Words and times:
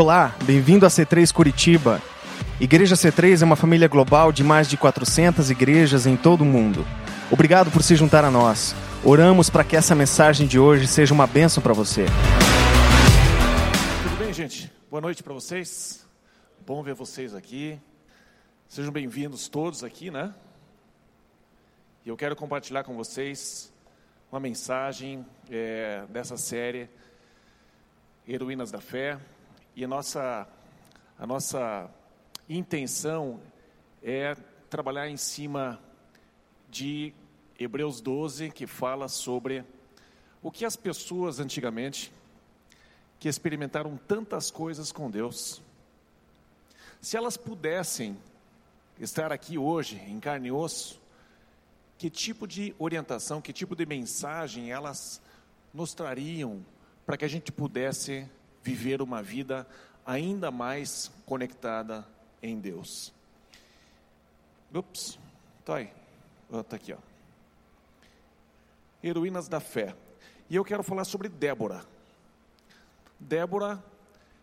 Olá, 0.00 0.32
bem-vindo 0.44 0.86
a 0.86 0.88
C3 0.88 1.32
Curitiba. 1.32 2.00
Igreja 2.60 2.94
C3 2.94 3.42
é 3.42 3.44
uma 3.44 3.56
família 3.56 3.88
global 3.88 4.30
de 4.30 4.44
mais 4.44 4.70
de 4.70 4.76
400 4.76 5.50
igrejas 5.50 6.06
em 6.06 6.16
todo 6.16 6.42
o 6.42 6.44
mundo. 6.44 6.86
Obrigado 7.32 7.68
por 7.72 7.82
se 7.82 7.96
juntar 7.96 8.24
a 8.24 8.30
nós. 8.30 8.76
Oramos 9.02 9.50
para 9.50 9.64
que 9.64 9.74
essa 9.74 9.96
mensagem 9.96 10.46
de 10.46 10.56
hoje 10.56 10.86
seja 10.86 11.12
uma 11.12 11.26
bênção 11.26 11.60
para 11.60 11.72
você. 11.72 12.04
Tudo 14.04 14.16
bem, 14.20 14.32
gente? 14.32 14.72
Boa 14.88 15.00
noite 15.00 15.20
para 15.20 15.34
vocês. 15.34 16.06
Bom 16.64 16.80
ver 16.80 16.94
vocês 16.94 17.34
aqui. 17.34 17.76
Sejam 18.68 18.92
bem-vindos 18.92 19.48
todos 19.48 19.82
aqui, 19.82 20.12
né? 20.12 20.32
E 22.06 22.08
eu 22.08 22.16
quero 22.16 22.36
compartilhar 22.36 22.84
com 22.84 22.94
vocês 22.94 23.72
uma 24.30 24.38
mensagem 24.38 25.26
é, 25.50 26.04
dessa 26.08 26.36
série 26.36 26.88
Heroínas 28.28 28.70
da 28.70 28.80
Fé. 28.80 29.18
E 29.78 29.84
a 29.84 29.86
nossa, 29.86 30.48
a 31.16 31.24
nossa 31.24 31.88
intenção 32.48 33.40
é 34.02 34.34
trabalhar 34.68 35.08
em 35.08 35.16
cima 35.16 35.80
de 36.68 37.14
Hebreus 37.56 38.00
12, 38.00 38.50
que 38.50 38.66
fala 38.66 39.06
sobre 39.06 39.64
o 40.42 40.50
que 40.50 40.64
as 40.64 40.74
pessoas 40.74 41.38
antigamente, 41.38 42.12
que 43.20 43.28
experimentaram 43.28 43.96
tantas 43.96 44.50
coisas 44.50 44.90
com 44.90 45.08
Deus, 45.08 45.62
se 47.00 47.16
elas 47.16 47.36
pudessem 47.36 48.18
estar 48.98 49.30
aqui 49.30 49.56
hoje, 49.56 49.94
em 50.08 50.18
carne 50.18 50.48
e 50.48 50.50
osso, 50.50 51.00
que 51.96 52.10
tipo 52.10 52.48
de 52.48 52.74
orientação, 52.80 53.40
que 53.40 53.52
tipo 53.52 53.76
de 53.76 53.86
mensagem 53.86 54.72
elas 54.72 55.22
nos 55.72 55.94
trariam 55.94 56.66
para 57.06 57.16
que 57.16 57.24
a 57.24 57.28
gente 57.28 57.52
pudesse 57.52 58.28
viver 58.68 59.00
uma 59.00 59.22
vida 59.22 59.66
ainda 60.04 60.50
mais 60.50 61.10
conectada 61.24 62.06
em 62.42 62.60
Deus. 62.60 63.14
Ups, 64.74 65.18
tá 65.64 65.76
aí, 65.76 65.90
tá 66.68 66.76
aqui, 66.76 66.92
ó. 66.92 66.98
Heroínas 69.02 69.48
da 69.48 69.58
fé. 69.58 69.96
E 70.50 70.56
eu 70.56 70.64
quero 70.66 70.82
falar 70.82 71.04
sobre 71.04 71.30
Débora. 71.30 71.82
Débora 73.18 73.82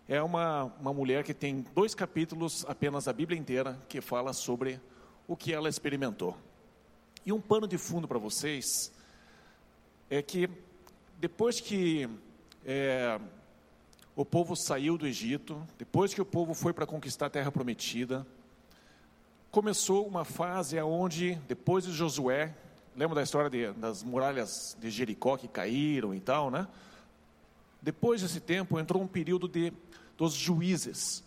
é 0.09 0.19
uma, 0.23 0.63
uma 0.79 0.91
mulher 0.91 1.23
que 1.23 1.33
tem 1.33 1.63
dois 1.75 1.93
capítulos 1.93 2.65
apenas 2.67 3.07
a 3.07 3.13
Bíblia 3.13 3.39
inteira 3.39 3.79
que 3.87 4.01
fala 4.01 4.33
sobre 4.33 4.81
o 5.27 5.37
que 5.37 5.53
ela 5.53 5.69
experimentou. 5.69 6.35
E 7.23 7.31
um 7.31 7.39
pano 7.39 7.67
de 7.67 7.77
fundo 7.77 8.07
para 8.07 8.17
vocês 8.17 8.91
é 10.09 10.23
que 10.23 10.49
depois 11.19 11.61
que 11.61 12.09
é, 12.65 13.19
o 14.15 14.23
povo 14.23 14.55
saiu 14.55 14.97
do 14.97 15.05
Egito, 15.05 15.61
depois 15.77 16.13
que 16.13 16.21
o 16.21 16.25
povo 16.25 16.53
foi 16.53 16.71
para 16.71 16.85
conquistar 16.85 17.25
a 17.25 17.29
terra 17.29 17.51
prometida, 17.51 18.25
começou 19.51 20.07
uma 20.07 20.23
fase 20.23 20.79
onde, 20.81 21.35
depois 21.47 21.83
de 21.83 21.91
Josué, 21.91 22.55
lembra 22.95 23.15
da 23.15 23.23
história 23.23 23.49
de, 23.49 23.73
das 23.73 24.03
muralhas 24.03 24.77
de 24.79 24.89
Jericó 24.89 25.35
que 25.35 25.49
caíram 25.49 26.13
e 26.13 26.19
tal, 26.21 26.49
né? 26.49 26.65
Depois 27.81 28.21
desse 28.21 28.39
tempo 28.39 28.79
entrou 28.79 29.03
um 29.03 29.07
período 29.07 29.47
de, 29.47 29.73
dos 30.17 30.33
juízes. 30.33 31.23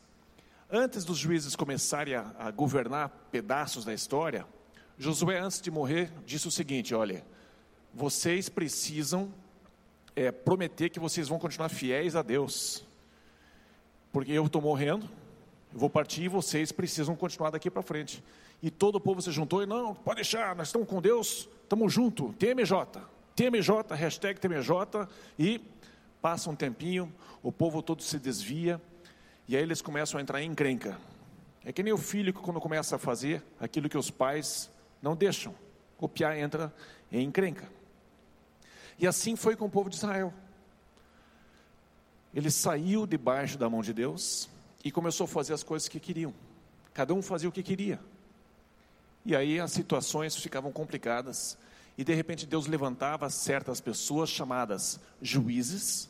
Antes 0.71 1.05
dos 1.05 1.19
juízes 1.19 1.55
começarem 1.55 2.15
a, 2.15 2.35
a 2.39 2.51
governar 2.51 3.11
pedaços 3.31 3.85
da 3.85 3.93
história, 3.93 4.47
Josué, 4.99 5.39
antes 5.39 5.61
de 5.61 5.71
morrer, 5.71 6.11
disse 6.25 6.49
o 6.49 6.51
seguinte: 6.51 6.95
olha, 6.95 7.25
vocês 7.95 8.49
precisam 8.49 9.33
é, 10.19 10.33
prometer 10.33 10.89
que 10.89 10.99
vocês 10.99 11.29
vão 11.29 11.39
continuar 11.39 11.69
fiéis 11.69 12.17
a 12.17 12.23
Deus. 12.23 12.85
Porque 14.13 14.33
eu 14.33 14.45
estou 14.47 14.61
morrendo, 14.61 15.09
eu 15.73 15.79
vou 15.79 15.89
partir 15.89 16.25
e 16.25 16.29
vocês 16.29 16.73
precisam 16.73 17.15
continuar 17.15 17.51
daqui 17.51 17.71
para 17.71 17.83
frente. 17.83 18.23
E 18.61 18.69
todo 18.69 18.97
o 18.97 19.01
povo 19.01 19.23
se 19.23 19.31
juntou 19.31 19.63
e 19.63 19.67
não, 19.67 19.95
pode 19.95 20.17
deixar, 20.17 20.57
nós 20.57 20.69
estamos 20.69 20.89
com 20.89 21.01
Deus, 21.01 21.49
estamos 21.63 21.93
juntos, 21.93 22.35
TMJ, 22.37 23.01
TMJ, 23.37 23.95
hashtag 23.95 24.41
TMJ, 24.41 25.07
e 25.39 25.61
passa 26.21 26.51
um 26.51 26.57
tempinho, 26.57 27.13
o 27.41 27.53
povo 27.53 27.81
todo 27.81 28.03
se 28.03 28.19
desvia, 28.19 28.83
e 29.47 29.57
aí 29.57 29.63
eles 29.63 29.81
começam 29.81 30.19
a 30.19 30.23
entrar 30.23 30.43
em 30.43 30.51
encrenca. 30.51 30.99
É 31.65 31.71
que 31.71 31.81
nem 31.81 31.93
o 31.93 31.99
filho 31.99 32.35
que 32.35 32.41
quando 32.41 32.61
começa 32.61 32.97
a 32.97 32.99
fazer 32.99 33.41
aquilo 33.61 33.89
que 33.89 33.97
os 33.97 34.11
pais 34.11 34.69
não 35.01 35.15
deixam, 35.15 35.55
copiar 35.97 36.37
entra 36.37 36.75
em 37.13 37.25
encrenca. 37.25 37.78
E 38.99 39.07
assim 39.07 39.37
foi 39.37 39.55
com 39.55 39.67
o 39.67 39.71
povo 39.71 39.89
de 39.89 39.97
Israel. 39.97 40.33
Ele 42.35 42.51
saiu 42.51 43.07
debaixo 43.07 43.57
da 43.57 43.71
mão 43.71 43.81
de 43.81 43.93
Deus 43.93 44.49
e 44.85 44.91
começou 44.91 45.25
a 45.25 45.29
fazer 45.29 45.55
as 45.55 45.63
coisas 45.63 45.89
que 45.89 46.01
queriam. 46.01 46.35
Cada 46.93 47.15
um 47.15 47.23
fazia 47.23 47.49
o 47.49 47.53
que 47.53 47.63
queria. 47.63 48.01
E 49.25 49.37
aí 49.37 49.61
as 49.61 49.73
situações 49.73 50.37
ficavam 50.37 50.73
complicadas. 50.73 51.57
E 51.97 52.05
de 52.05 52.15
repente 52.15 52.47
Deus 52.47 52.67
levantava 52.67 53.29
certas 53.31 53.81
pessoas 53.81 54.31
chamadas 54.31 55.01
juízes, 55.21 56.09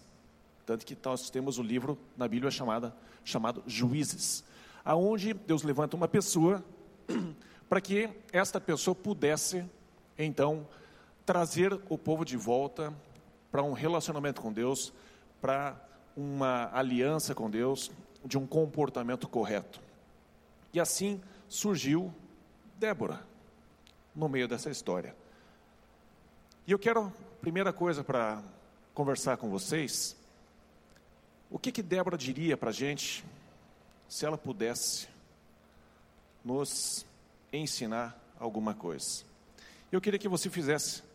tanto 0.66 0.84
que 0.84 0.97
nós 1.03 1.31
temos 1.31 1.59
o 1.59 1.62
livro 1.62 1.99
na 2.16 2.28
Bíblia 2.28 2.50
chamada, 2.50 2.94
chamado 3.25 3.62
Juízes, 3.66 4.44
aonde 4.84 5.32
Deus 5.32 5.62
levanta 5.62 5.97
uma 5.97 6.06
pessoa 6.06 6.62
para 7.69 7.81
que 7.81 8.10
esta 8.31 8.60
pessoa 8.60 8.94
pudesse 8.94 9.65
então 10.19 10.66
trazer 11.28 11.78
o 11.90 11.98
povo 11.98 12.24
de 12.24 12.38
volta 12.38 12.90
para 13.50 13.62
um 13.62 13.74
relacionamento 13.74 14.40
com 14.40 14.50
Deus, 14.50 14.94
para 15.42 15.78
uma 16.16 16.70
aliança 16.72 17.34
com 17.34 17.50
Deus, 17.50 17.90
de 18.24 18.38
um 18.38 18.46
comportamento 18.46 19.28
correto. 19.28 19.78
E 20.72 20.80
assim 20.80 21.20
surgiu 21.46 22.10
Débora 22.78 23.20
no 24.16 24.26
meio 24.26 24.48
dessa 24.48 24.70
história. 24.70 25.14
E 26.66 26.72
eu 26.72 26.78
quero, 26.78 27.12
primeira 27.42 27.74
coisa 27.74 28.02
para 28.02 28.42
conversar 28.94 29.36
com 29.36 29.50
vocês, 29.50 30.16
o 31.50 31.58
que 31.58 31.70
que 31.70 31.82
Débora 31.82 32.16
diria 32.16 32.56
para 32.56 32.70
a 32.70 32.72
gente 32.72 33.22
se 34.08 34.24
ela 34.24 34.38
pudesse 34.38 35.06
nos 36.42 37.04
ensinar 37.52 38.18
alguma 38.40 38.72
coisa? 38.72 39.24
Eu 39.92 40.00
queria 40.00 40.18
que 40.18 40.26
você 40.26 40.48
fizesse 40.48 41.06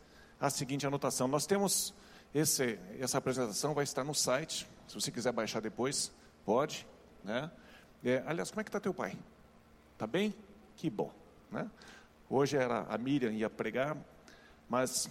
a 0.44 0.50
seguinte 0.50 0.86
anotação. 0.86 1.26
Nós 1.26 1.46
temos 1.46 1.94
esse, 2.36 2.78
essa 3.00 3.18
apresentação 3.18 3.74
vai 3.74 3.86
estar 3.86 4.04
no 4.04 4.14
site. 4.14 4.68
Se 4.90 4.94
você 4.94 5.10
quiser 5.10 5.32
baixar 5.32 5.62
depois, 5.62 6.12
pode, 6.44 6.86
né? 7.24 7.50
É, 8.04 8.22
aliás, 8.26 8.52
como 8.52 8.60
é 8.60 8.64
que 8.66 8.68
está 8.68 8.78
teu 8.78 8.94
pai? 8.94 9.18
Tá 9.98 10.06
bem? 10.06 10.36
Que 10.76 10.90
bom, 10.90 11.14
né? 11.50 11.72
Hoje 12.30 12.58
era 12.58 12.82
a 12.90 12.98
Miriam 12.98 13.32
ia 13.32 13.50
pregar, 13.50 13.96
mas 14.68 15.10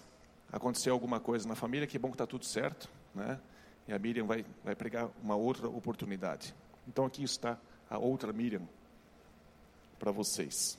aconteceu 0.52 0.92
alguma 0.92 1.18
coisa 1.18 1.48
na 1.48 1.54
família. 1.54 1.86
Que 1.86 1.98
bom 1.98 2.08
que 2.08 2.14
está 2.14 2.26
tudo 2.26 2.44
certo, 2.44 2.90
né? 3.14 3.40
E 3.88 3.92
a 3.94 3.98
Miriam 3.98 4.26
vai 4.26 4.44
vai 4.62 4.74
pregar 4.74 5.08
uma 5.22 5.34
outra 5.34 5.66
oportunidade. 5.66 6.54
Então 6.86 7.06
aqui 7.06 7.24
está 7.24 7.58
a 7.88 7.96
outra 7.96 8.34
Miriam 8.34 8.68
para 9.98 10.12
vocês. 10.12 10.78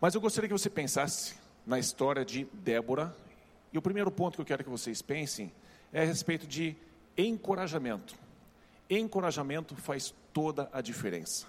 Mas 0.00 0.14
eu 0.14 0.20
gostaria 0.22 0.48
que 0.48 0.58
você 0.58 0.70
pensasse 0.70 1.34
na 1.66 1.78
história 1.78 2.24
de 2.24 2.44
Débora. 2.52 3.14
E 3.72 3.78
o 3.78 3.82
primeiro 3.82 4.10
ponto 4.10 4.36
que 4.36 4.40
eu 4.40 4.46
quero 4.46 4.62
que 4.62 4.70
vocês 4.70 5.02
pensem 5.02 5.52
é 5.92 6.02
a 6.02 6.04
respeito 6.04 6.46
de 6.46 6.76
encorajamento. 7.18 8.14
Encorajamento 8.88 9.74
faz 9.74 10.14
toda 10.32 10.70
a 10.72 10.80
diferença. 10.80 11.46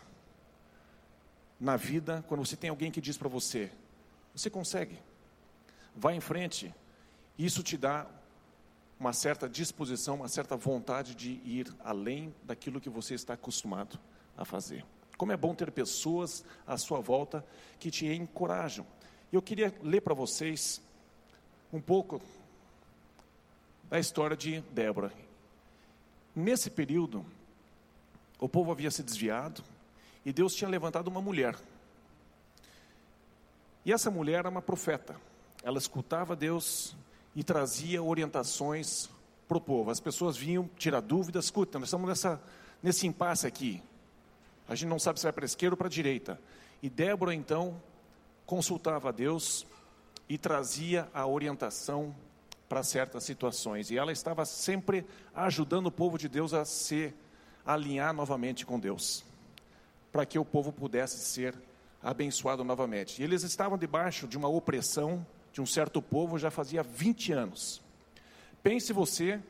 Na 1.59 1.75
vida, 1.75 2.23
quando 2.28 2.45
você 2.45 2.55
tem 2.55 2.69
alguém 2.69 2.91
que 2.91 3.01
diz 3.01 3.17
para 3.17 3.29
você, 3.29 3.72
você 4.33 4.50
consegue, 4.50 5.00
vai 5.95 6.16
em 6.16 6.20
frente, 6.20 6.73
isso 7.37 7.63
te 7.63 7.78
dá 7.78 8.08
uma 8.99 9.13
certa 9.13 9.47
disposição, 9.47 10.16
uma 10.16 10.28
certa 10.28 10.55
vontade 10.55 11.16
de 11.16 11.40
ir 11.43 11.73
além 11.84 12.34
daquilo 12.43 12.81
que 12.81 12.90
você 12.90 13.13
está 13.13 13.34
acostumado 13.34 13.99
a 14.35 14.46
fazer. 14.46 14.84
Como 15.17 15.31
é 15.31 15.37
bom 15.37 15.53
ter 15.55 15.72
pessoas 15.72 16.43
à 16.66 16.78
sua 16.78 16.99
volta 16.99 17.46
que 17.79 17.90
te 17.90 18.05
encorajam. 18.05 18.85
Eu 19.32 19.41
queria 19.41 19.74
ler 19.84 20.00
para 20.00 20.14
vocês 20.14 20.82
um 21.74 21.82
pouco 21.82 22.22
da 23.90 24.00
história 24.00 24.38
de 24.38 24.62
Débora. 24.72 25.12
Nesse 26.34 26.70
período, 26.70 27.26
o 28.40 28.47
povo 28.47 28.72
havia 28.72 28.90
se 28.90 29.03
desviado 29.03 29.62
e 30.26 30.32
Deus 30.32 30.56
tinha 30.56 30.70
levantado 30.70 31.09
uma 31.09 31.22
mulher. 31.22 31.58
E 33.84 33.91
essa 33.91 34.09
mulher 34.09 34.40
era 34.40 34.50
uma 34.50 34.62
profeta. 34.62 35.20
Ela 35.62 35.78
escutava 35.78 36.34
Deus 36.34 36.96
e 37.35 37.44
trazia 37.44 38.02
orientações 38.02 39.09
para 39.46 39.58
o 39.58 39.62
povo. 39.62 39.91
As 39.91 40.00
pessoas 40.00 40.38
vinham 40.38 40.70
tirar 40.78 41.02
dúvidas. 41.02 41.46
Escuta, 41.46 41.78
nós 41.78 41.90
estamos 41.90 42.08
nessa, 42.08 42.41
nesse 42.82 43.06
impasse 43.06 43.46
aqui. 43.46 43.84
A 44.70 44.76
gente 44.76 44.88
não 44.88 45.00
sabe 45.00 45.20
se 45.20 45.23
vai 45.23 45.34
para 45.34 45.44
a 45.44 45.47
esquerda 45.47 45.73
ou 45.73 45.78
para 45.78 45.88
a 45.88 45.90
direita. 45.90 46.40
E 46.82 46.90
Débora, 46.90 47.34
então, 47.34 47.82
consultava 48.47 49.09
a 49.09 49.11
Deus 49.11 49.67
e 50.28 50.38
trazia 50.38 51.08
a 51.14 51.28
orientação 51.28 52.16
para 52.67 52.82
certas 52.82 53.23
situações. 53.23 53.91
E 53.91 53.97
ela 53.97 54.11
estava 54.11 54.46
sempre 54.46 55.05
ajudando 55.35 55.88
o 55.88 55.91
povo 55.91 56.17
de 56.17 56.28
Deus 56.28 56.53
a 56.53 56.66
ser 56.66 57.14
alinhar 57.66 58.14
novamente 58.14 58.66
com 58.66 58.79
Deus, 58.79 59.26
para 60.11 60.26
que 60.26 60.40
o 60.40 60.46
povo 60.46 60.72
pudesse 60.72 61.20
ser 61.20 61.53
abençoado 62.02 62.64
novamente. 62.64 63.22
E 63.22 63.23
eles 63.23 63.44
estavam 63.44 63.78
debaixo 63.78 64.28
de 64.28 64.38
uma 64.38 64.47
opressão 64.47 65.26
de 65.52 65.61
um 65.61 65.66
certo 65.66 66.02
povo 66.02 66.38
já 66.38 66.49
fazia 66.49 66.84
20 66.84 67.34
anos. 67.34 67.82
Pense 68.64 68.94
você 68.94 69.41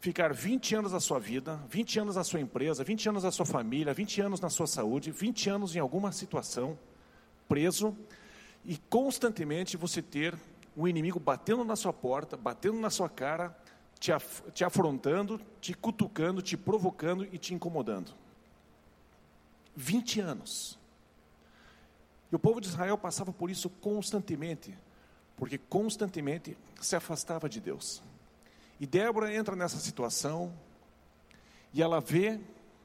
ficar 0.00 0.32
20 0.32 0.74
anos 0.74 0.92
da 0.92 0.98
sua 0.98 1.20
vida, 1.20 1.60
20 1.68 2.00
anos 2.00 2.16
na 2.16 2.24
sua 2.24 2.40
empresa, 2.40 2.82
20 2.82 3.10
anos 3.10 3.22
na 3.24 3.30
sua 3.30 3.46
família, 3.46 3.92
20 3.92 4.22
anos 4.22 4.40
na 4.40 4.48
sua 4.48 4.66
saúde, 4.66 5.10
20 5.12 5.50
anos 5.50 5.76
em 5.76 5.78
alguma 5.78 6.10
situação, 6.10 6.78
preso, 7.46 7.94
e 8.64 8.76
constantemente 8.76 9.76
você 9.76 10.02
ter 10.02 10.38
o 10.76 10.86
inimigo 10.86 11.18
batendo 11.18 11.64
na 11.64 11.76
sua 11.76 11.92
porta, 11.92 12.36
batendo 12.36 12.78
na 12.78 12.90
sua 12.90 13.08
cara, 13.08 13.56
te, 13.98 14.12
af 14.12 14.42
te 14.52 14.64
afrontando, 14.64 15.40
te 15.60 15.74
cutucando, 15.74 16.40
te 16.40 16.56
provocando 16.56 17.24
e 17.24 17.38
te 17.38 17.54
incomodando. 17.54 18.12
20 19.76 20.20
anos. 20.20 20.78
E 22.30 22.36
o 22.36 22.38
povo 22.38 22.60
de 22.60 22.68
Israel 22.68 22.96
passava 22.96 23.32
por 23.32 23.50
isso 23.50 23.68
constantemente, 23.68 24.76
porque 25.36 25.58
constantemente 25.58 26.56
se 26.80 26.94
afastava 26.94 27.48
de 27.48 27.60
Deus. 27.60 28.02
E 28.78 28.86
Débora 28.86 29.34
entra 29.34 29.56
nessa 29.56 29.78
situação 29.78 30.52
e 31.72 31.82
ela 31.82 32.00
vê 32.00 32.40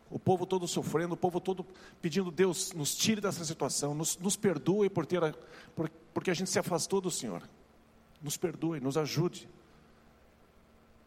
o 0.10 0.20
povo 0.20 0.46
todo 0.46 0.68
sofrendo, 0.68 1.14
o 1.14 1.18
povo 1.18 1.40
todo 1.40 1.66
pedindo, 2.02 2.32
Deus, 2.32 2.72
nos 2.74 2.96
tire 2.96 3.20
dessa 3.20 3.44
situação, 3.44 3.94
nos, 3.94 4.18
nos 4.18 4.36
perdoe 4.36 4.90
por 4.90 5.06
ter, 5.06 5.24
a, 5.24 5.34
por, 5.76 5.90
porque 6.14 6.30
a 6.30 6.34
gente 6.34 6.50
se 6.50 6.60
afastou 6.60 7.02
do 7.02 7.10
Senhor. 7.10 7.42
Nos 8.22 8.38
perdoe, 8.38 8.80
nos 8.80 8.98
ajude. 8.98 9.50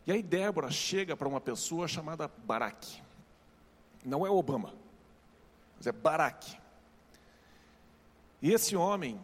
E 0.06 0.12
aí 0.12 0.22
Débora 0.22 0.70
chega 0.70 1.16
para 1.16 1.28
uma 1.28 1.40
pessoa 1.40 1.86
chamada 1.86 2.30
Baraque. 2.44 3.02
Não 4.04 4.26
é 4.26 4.30
Obama, 4.30 4.74
mas 5.76 5.86
é 5.86 5.92
Baraque. 5.92 6.58
E 8.40 8.52
esse 8.52 8.76
homem 8.76 9.20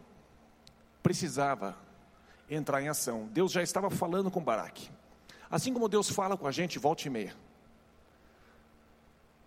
precisava 1.01 1.77
entrar 2.49 2.81
em 2.81 2.87
ação. 2.87 3.27
Deus 3.31 3.51
já 3.51 3.63
estava 3.63 3.89
falando 3.89 4.29
com 4.29 4.43
Baraque. 4.43 4.89
Assim 5.49 5.73
como 5.73 5.87
Deus 5.87 6.09
fala 6.09 6.37
com 6.37 6.47
a 6.47 6.51
gente, 6.51 6.79
volte 6.79 7.07
e 7.07 7.09
meia. 7.09 7.35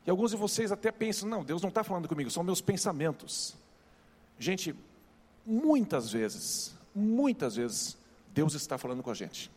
E 0.09 0.11
alguns 0.11 0.31
de 0.31 0.39
vocês 0.39 0.73
até 0.73 0.91
pensam, 0.91 1.29
não, 1.29 1.45
Deus 1.45 1.61
não 1.61 1.69
está 1.69 1.85
falando 1.85 2.09
comigo, 2.09 2.31
são 2.31 2.43
meus 2.43 2.63
pensamentos. 2.63 3.55
Gente, 4.39 4.75
muitas 5.45 6.11
vezes, 6.11 6.75
muitas 6.95 7.57
vezes, 7.57 7.95
Deus 8.33 8.55
está 8.55 8.79
falando 8.79 9.03
com 9.03 9.11
a 9.11 9.15
gente. 9.15 9.51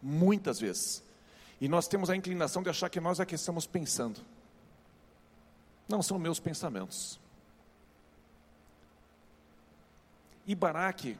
Muitas 0.00 0.60
vezes. 0.60 1.02
E 1.60 1.66
nós 1.66 1.88
temos 1.88 2.10
a 2.10 2.14
inclinação 2.14 2.62
de 2.62 2.70
achar 2.70 2.88
que 2.88 3.00
nós 3.00 3.18
é 3.18 3.26
que 3.26 3.34
estamos 3.34 3.66
pensando. 3.66 4.20
Não 5.88 6.00
são 6.00 6.16
meus 6.16 6.38
pensamentos. 6.38 7.18
E 10.46 10.54
Baraque 10.54 11.18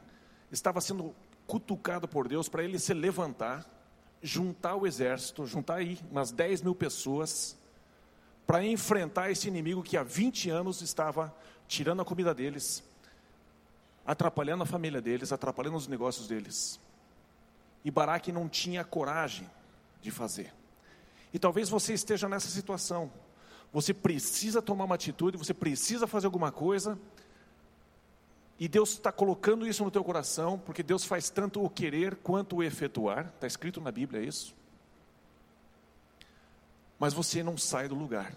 estava 0.49 0.79
sendo 0.79 1.13
cutucado 1.45 2.07
por 2.07 2.29
Deus 2.29 2.47
para 2.47 2.63
ele 2.63 2.79
se 2.79 2.93
levantar 2.93 3.69
juntar 4.21 4.75
o 4.75 4.85
exército, 4.85 5.45
juntar 5.45 5.75
aí 5.75 5.99
umas 6.11 6.31
10 6.31 6.61
mil 6.61 6.75
pessoas, 6.75 7.57
para 8.49 8.65
enfrentar 8.65 9.29
esse 9.29 9.47
inimigo 9.47 9.83
que 9.83 9.95
há 9.95 10.01
20 10.01 10.49
anos 10.49 10.81
estava 10.81 11.31
tirando 11.67 12.01
a 12.01 12.03
comida 12.03 12.33
deles, 12.33 12.83
atrapalhando 14.03 14.63
a 14.63 14.65
família 14.65 14.99
deles, 14.99 15.31
atrapalhando 15.31 15.77
os 15.77 15.87
negócios 15.87 16.27
deles. 16.27 16.79
E 17.85 17.91
Baraque 17.91 18.31
não 18.31 18.49
tinha 18.49 18.83
coragem 18.83 19.47
de 20.01 20.09
fazer. 20.09 20.51
E 21.31 21.37
talvez 21.37 21.69
você 21.69 21.93
esteja 21.93 22.27
nessa 22.27 22.47
situação. 22.47 23.11
Você 23.71 23.93
precisa 23.93 24.63
tomar 24.63 24.85
uma 24.85 24.95
atitude, 24.95 25.37
você 25.37 25.53
precisa 25.53 26.07
fazer 26.07 26.25
alguma 26.25 26.51
coisa, 26.51 26.97
e 28.59 28.67
Deus 28.67 28.93
está 28.93 29.11
colocando 29.11 29.67
isso 29.67 29.83
no 29.83 29.91
teu 29.91 30.03
coração, 30.03 30.57
porque 30.57 30.81
Deus 30.81 31.05
faz 31.05 31.29
tanto 31.29 31.63
o 31.63 31.69
querer 31.69 32.15
quanto 32.15 32.55
o 32.55 32.63
efetuar. 32.63 33.31
Está 33.35 33.45
escrito 33.45 33.79
na 33.79 33.91
Bíblia 33.91 34.23
isso. 34.23 34.57
Mas 36.99 37.13
você 37.13 37.41
não 37.41 37.57
sai 37.57 37.87
do 37.87 37.95
lugar. 37.95 38.35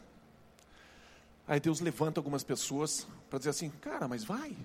Aí 1.46 1.58
Deus 1.58 1.80
levanta 1.80 2.20
algumas 2.20 2.44
pessoas 2.44 3.06
para 3.28 3.38
dizer 3.38 3.50
assim: 3.50 3.68
cara, 3.68 4.06
mas 4.06 4.22
vai, 4.22 4.56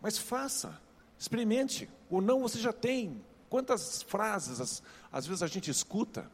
mas 0.00 0.16
faça, 0.16 0.80
experimente. 1.18 1.88
Ou 2.08 2.20
não 2.20 2.40
você 2.40 2.58
já 2.58 2.72
tem. 2.72 3.22
Quantas 3.48 4.02
frases 4.02 4.82
às, 5.10 5.26
vezes 5.26 5.42
a 5.42 5.48
gente 5.48 5.70
escuta. 5.70 6.30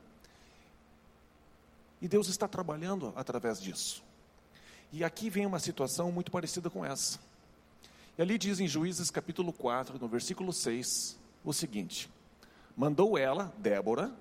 E 2.01 2.07
Deus 2.07 2.29
está 2.29 2.47
trabalhando 2.47 3.13
através 3.17 3.61
disso. 3.61 4.05
E 4.93 5.03
aqui 5.03 5.31
vem 5.31 5.47
uma 5.47 5.59
situação 5.59 6.13
muito 6.13 6.31
parecida 6.31 6.69
com 6.69 6.85
essa. 6.85 7.19
E 8.19 8.23
ali 8.23 8.37
diz 8.37 8.61
em 8.61 8.69
Juízes 8.69 9.11
capítulo 9.11 9.53
4, 9.53 9.99
no 9.99 10.07
versículo 10.07 10.53
6, 10.53 11.19
o 11.43 11.53
seguinte: 11.55 12.11
Mandou 12.77 13.17
ela, 13.17 13.53
Débora, 13.57 14.13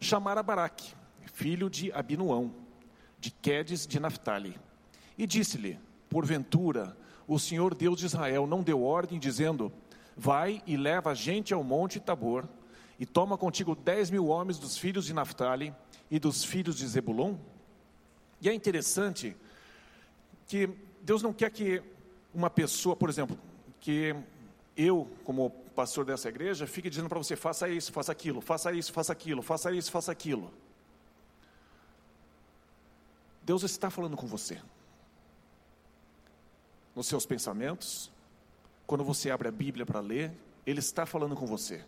chamar 0.00 0.38
a 0.38 0.42
Baraque, 0.42 0.94
filho 1.32 1.68
de 1.68 1.92
Abinuão, 1.92 2.52
de 3.20 3.30
Quedes 3.30 3.86
de 3.86 3.98
Naphtali, 3.98 4.56
e 5.16 5.26
disse-lhe: 5.26 5.78
Porventura, 6.08 6.96
o 7.26 7.38
Senhor 7.38 7.74
Deus 7.74 7.98
de 7.98 8.06
Israel 8.06 8.46
não 8.46 8.62
deu 8.62 8.82
ordem, 8.82 9.18
dizendo: 9.18 9.72
Vai 10.16 10.62
e 10.66 10.76
leva 10.76 11.10
a 11.10 11.14
gente 11.14 11.52
ao 11.52 11.62
monte 11.62 12.00
Tabor, 12.00 12.48
e 12.98 13.06
toma 13.06 13.36
contigo 13.36 13.74
dez 13.74 14.10
mil 14.10 14.26
homens 14.28 14.58
dos 14.58 14.76
filhos 14.76 15.04
de 15.04 15.12
Naphtali 15.12 15.74
e 16.10 16.18
dos 16.18 16.44
filhos 16.44 16.76
de 16.76 16.86
Zebulon? 16.86 17.36
E 18.40 18.48
é 18.48 18.54
interessante 18.54 19.36
que 20.46 20.68
Deus 21.02 21.22
não 21.22 21.32
quer 21.32 21.50
que 21.50 21.82
uma 22.32 22.48
pessoa, 22.48 22.94
por 22.94 23.08
exemplo, 23.08 23.38
que 23.80 24.14
eu, 24.76 25.08
como 25.24 25.50
pastor 25.74 26.04
dessa 26.04 26.28
igreja, 26.28 26.66
fique 26.66 26.88
dizendo 26.88 27.08
para 27.08 27.18
você: 27.18 27.36
faça 27.36 27.68
isso, 27.68 27.92
faça 27.92 28.12
aquilo, 28.12 28.40
faça 28.40 28.72
isso, 28.72 28.92
faça 28.92 29.12
aquilo, 29.12 29.42
faça 29.42 29.72
isso, 29.72 29.90
faça 29.90 30.12
aquilo. 30.12 30.52
Deus 33.48 33.62
está 33.62 33.88
falando 33.88 34.14
com 34.14 34.26
você. 34.26 34.60
Nos 36.94 37.06
seus 37.06 37.24
pensamentos, 37.24 38.12
quando 38.86 39.02
você 39.02 39.30
abre 39.30 39.48
a 39.48 39.50
Bíblia 39.50 39.86
para 39.86 40.00
ler, 40.00 40.30
Ele 40.66 40.80
está 40.80 41.06
falando 41.06 41.34
com 41.34 41.46
você. 41.46 41.82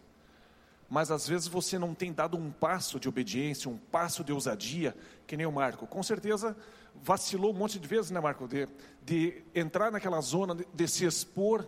Mas 0.88 1.10
às 1.10 1.28
vezes 1.28 1.46
você 1.46 1.78
não 1.78 1.94
tem 1.94 2.14
dado 2.14 2.38
um 2.38 2.50
passo 2.50 2.98
de 2.98 3.10
obediência, 3.10 3.70
um 3.70 3.76
passo 3.76 4.24
de 4.24 4.32
ousadia, 4.32 4.96
que 5.26 5.36
nem 5.36 5.44
o 5.44 5.52
Marco. 5.52 5.86
Com 5.86 6.02
certeza 6.02 6.56
vacilou 7.02 7.50
um 7.50 7.58
monte 7.58 7.78
de 7.78 7.86
vezes, 7.86 8.10
né, 8.10 8.20
Marco? 8.20 8.48
De, 8.48 8.66
de 9.04 9.42
entrar 9.54 9.92
naquela 9.92 10.22
zona, 10.22 10.54
de, 10.54 10.66
de 10.72 10.88
se 10.88 11.04
expor, 11.04 11.66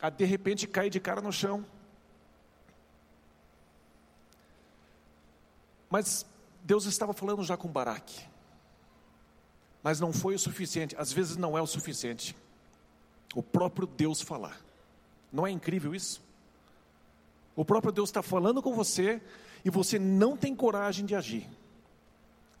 a 0.00 0.10
de 0.10 0.24
repente 0.24 0.66
cair 0.66 0.90
de 0.90 0.98
cara 0.98 1.20
no 1.20 1.32
chão. 1.32 1.64
Mas 5.88 6.26
Deus 6.64 6.84
estava 6.84 7.12
falando 7.12 7.44
já 7.44 7.56
com 7.56 7.68
Baraque. 7.68 8.29
Mas 9.82 10.00
não 10.00 10.12
foi 10.12 10.34
o 10.34 10.38
suficiente, 10.38 10.94
às 10.98 11.12
vezes 11.12 11.36
não 11.36 11.56
é 11.56 11.62
o 11.62 11.66
suficiente. 11.66 12.36
O 13.34 13.42
próprio 13.42 13.86
Deus 13.86 14.20
falar. 14.20 14.60
Não 15.32 15.46
é 15.46 15.50
incrível 15.50 15.94
isso? 15.94 16.22
O 17.54 17.64
próprio 17.64 17.92
Deus 17.92 18.08
está 18.08 18.22
falando 18.22 18.62
com 18.62 18.74
você 18.74 19.20
e 19.64 19.70
você 19.70 19.98
não 19.98 20.36
tem 20.36 20.54
coragem 20.54 21.06
de 21.06 21.14
agir. 21.14 21.48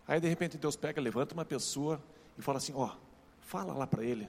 Aí 0.06 0.20
de 0.20 0.28
repente 0.28 0.58
Deus 0.58 0.76
pega, 0.76 1.00
levanta 1.00 1.34
uma 1.34 1.44
pessoa 1.44 2.02
e 2.38 2.42
fala 2.42 2.58
assim: 2.58 2.72
Ó, 2.74 2.90
fala 3.40 3.72
lá 3.72 3.86
para 3.86 4.04
ele. 4.04 4.28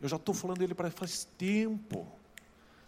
Eu 0.00 0.08
já 0.08 0.16
estou 0.16 0.34
falando 0.34 0.62
ele 0.62 0.74
para 0.74 0.90
faz 0.90 1.24
tempo. 1.38 2.06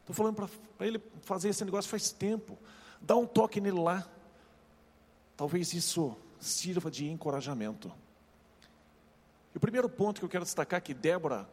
Estou 0.01 0.15
falando 0.15 0.35
para 0.35 0.87
ele 0.87 1.01
fazer 1.23 1.49
esse 1.49 1.65
negócio 1.65 1.91
faz 1.91 2.11
tempo. 2.11 2.59
Dá 3.01 3.17
um 3.17 3.27
toque 3.27 3.61
nele 3.61 3.79
lá. 3.79 4.07
Talvez 5.37 5.73
isso 5.73 6.17
sirva 6.41 6.91
de 6.91 7.09
encorajamento. 7.09 7.91
E 9.55 9.57
o 9.57 9.61
primeiro 9.61 9.89
ponto 9.89 10.19
que 10.21 10.25
eu 10.25 10.29
quero 10.29 10.45
destacar 10.45 10.83
que 10.83 10.93
Débora 10.93 11.49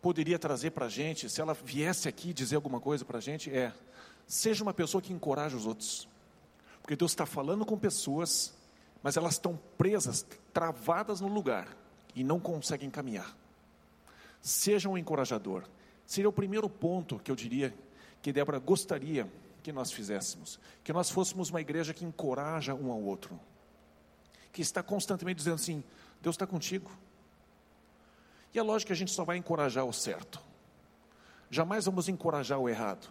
poderia 0.00 0.38
trazer 0.38 0.70
para 0.70 0.86
a 0.86 0.88
gente, 0.88 1.28
se 1.28 1.40
ela 1.40 1.54
viesse 1.54 2.08
aqui 2.08 2.32
dizer 2.32 2.56
alguma 2.56 2.80
coisa 2.80 3.04
para 3.04 3.18
a 3.18 3.20
gente, 3.20 3.50
é: 3.50 3.72
seja 4.26 4.62
uma 4.62 4.72
pessoa 4.72 5.02
que 5.02 5.12
encoraja 5.12 5.56
os 5.56 5.66
outros. 5.66 6.08
Porque 6.80 6.96
Deus 6.96 7.12
está 7.12 7.26
falando 7.26 7.64
com 7.64 7.78
pessoas 7.78 8.54
mas 9.02 9.16
elas 9.16 9.34
estão 9.34 9.58
presas, 9.76 10.24
travadas 10.52 11.20
no 11.20 11.28
lugar 11.28 11.66
e 12.14 12.22
não 12.22 12.38
conseguem 12.38 12.88
caminhar. 12.88 13.36
Seja 14.40 14.88
um 14.88 14.96
encorajador. 14.96 15.64
Seria 16.06 16.28
o 16.28 16.32
primeiro 16.32 16.68
ponto 16.68 17.18
que 17.18 17.30
eu 17.30 17.36
diria 17.36 17.74
que 18.20 18.32
Débora 18.32 18.58
gostaria 18.58 19.28
que 19.62 19.72
nós 19.72 19.90
fizéssemos. 19.90 20.58
Que 20.84 20.92
nós 20.92 21.10
fôssemos 21.10 21.50
uma 21.50 21.60
igreja 21.60 21.92
que 21.92 22.04
encoraja 22.04 22.74
um 22.74 22.92
ao 22.92 23.00
outro. 23.00 23.38
Que 24.52 24.62
está 24.62 24.82
constantemente 24.82 25.38
dizendo 25.38 25.54
assim: 25.54 25.82
Deus 26.20 26.34
está 26.34 26.46
contigo. 26.46 26.90
E 28.54 28.58
é 28.58 28.62
lógico 28.62 28.88
que 28.88 28.92
a 28.92 28.96
gente 28.96 29.10
só 29.10 29.24
vai 29.24 29.36
encorajar 29.36 29.84
o 29.84 29.92
certo. 29.92 30.40
Jamais 31.50 31.84
vamos 31.84 32.08
encorajar 32.08 32.58
o 32.58 32.68
errado. 32.68 33.10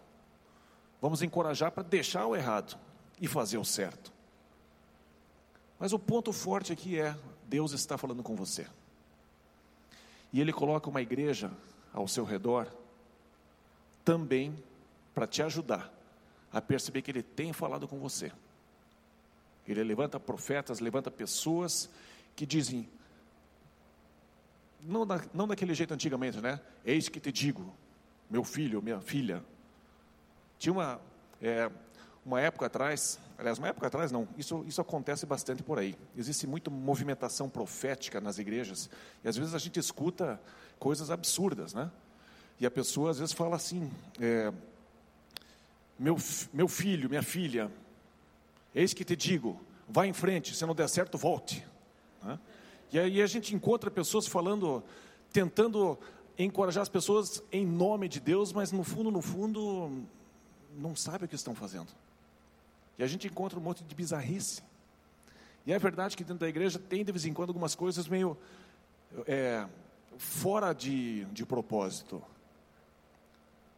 Vamos 1.01 1.21
encorajar 1.21 1.71
para 1.71 1.83
deixar 1.83 2.25
o 2.27 2.35
errado 2.35 2.77
e 3.19 3.27
fazer 3.27 3.57
o 3.57 3.65
certo. 3.65 4.11
Mas 5.79 5.93
o 5.93 5.99
ponto 5.99 6.31
forte 6.31 6.71
aqui 6.71 6.99
é: 6.99 7.15
Deus 7.47 7.71
está 7.71 7.97
falando 7.97 8.21
com 8.21 8.35
você. 8.35 8.67
E 10.31 10.39
Ele 10.39 10.53
coloca 10.53 10.89
uma 10.89 11.01
igreja 11.01 11.51
ao 11.93 12.07
seu 12.07 12.23
redor 12.23 12.67
também 14.05 14.55
para 15.13 15.27
te 15.27 15.41
ajudar 15.41 15.91
a 16.51 16.61
perceber 16.61 17.01
que 17.01 17.11
Ele 17.11 17.23
tem 17.23 17.51
falado 17.51 17.87
com 17.87 17.99
você. 17.99 18.31
Ele 19.67 19.83
levanta 19.83 20.19
profetas, 20.19 20.79
levanta 20.79 21.09
pessoas 21.09 21.89
que 22.35 22.45
dizem, 22.45 22.87
não, 24.83 25.05
da, 25.05 25.21
não 25.33 25.47
daquele 25.47 25.73
jeito 25.73 25.93
antigamente, 25.93 26.39
né? 26.39 26.59
Eis 26.85 27.09
que 27.09 27.19
te 27.19 27.31
digo, 27.31 27.73
meu 28.29 28.43
filho, 28.43 28.81
minha 28.81 28.99
filha. 28.99 29.43
Tinha 30.57 30.73
uma, 30.73 31.01
é, 31.41 31.69
uma 32.25 32.39
época 32.39 32.67
atrás, 32.67 33.19
aliás, 33.37 33.57
uma 33.57 33.67
época 33.67 33.87
atrás 33.87 34.11
não, 34.11 34.27
isso, 34.37 34.63
isso 34.67 34.79
acontece 34.79 35.25
bastante 35.25 35.63
por 35.63 35.79
aí. 35.79 35.95
Existe 36.15 36.45
muita 36.45 36.69
movimentação 36.69 37.49
profética 37.49 38.21
nas 38.21 38.37
igrejas, 38.37 38.89
e 39.23 39.27
às 39.27 39.35
vezes 39.35 39.53
a 39.53 39.59
gente 39.59 39.79
escuta 39.79 40.39
coisas 40.79 41.09
absurdas, 41.11 41.73
né? 41.73 41.91
E 42.59 42.65
a 42.65 42.71
pessoa 42.71 43.11
às 43.11 43.19
vezes 43.19 43.33
fala 43.33 43.55
assim: 43.55 43.91
é, 44.19 44.53
meu, 45.97 46.17
meu 46.53 46.67
filho, 46.67 47.09
minha 47.09 47.23
filha, 47.23 47.71
eis 48.73 48.93
que 48.93 49.03
te 49.03 49.15
digo, 49.15 49.59
vá 49.89 50.05
em 50.05 50.13
frente, 50.13 50.55
se 50.55 50.65
não 50.65 50.75
der 50.75 50.87
certo, 50.87 51.17
volte. 51.17 51.65
Né? 52.23 52.39
E 52.91 52.99
aí 52.99 53.21
a 53.21 53.27
gente 53.27 53.55
encontra 53.55 53.89
pessoas 53.89 54.27
falando, 54.27 54.83
tentando 55.31 55.97
encorajar 56.37 56.81
as 56.81 56.89
pessoas 56.89 57.41
em 57.51 57.65
nome 57.65 58.07
de 58.07 58.19
Deus, 58.19 58.51
mas 58.51 58.71
no 58.71 58.83
fundo, 58.83 59.09
no 59.11 59.21
fundo, 59.21 60.03
não 60.77 60.95
sabe 60.95 61.25
o 61.25 61.27
que 61.27 61.35
estão 61.35 61.55
fazendo. 61.55 61.87
E 62.97 63.03
a 63.03 63.07
gente 63.07 63.27
encontra 63.27 63.57
um 63.57 63.61
monte 63.61 63.83
de 63.83 63.95
bizarrice. 63.95 64.61
E 65.65 65.71
é 65.71 65.79
verdade 65.79 66.17
que 66.17 66.23
dentro 66.23 66.39
da 66.39 66.49
igreja 66.49 66.79
tem 66.79 67.05
de 67.05 67.11
vez 67.11 67.25
em 67.25 67.33
quando 67.33 67.49
algumas 67.49 67.75
coisas 67.75 68.07
meio 68.07 68.37
é, 69.27 69.65
fora 70.17 70.73
de, 70.73 71.25
de 71.25 71.45
propósito. 71.45 72.21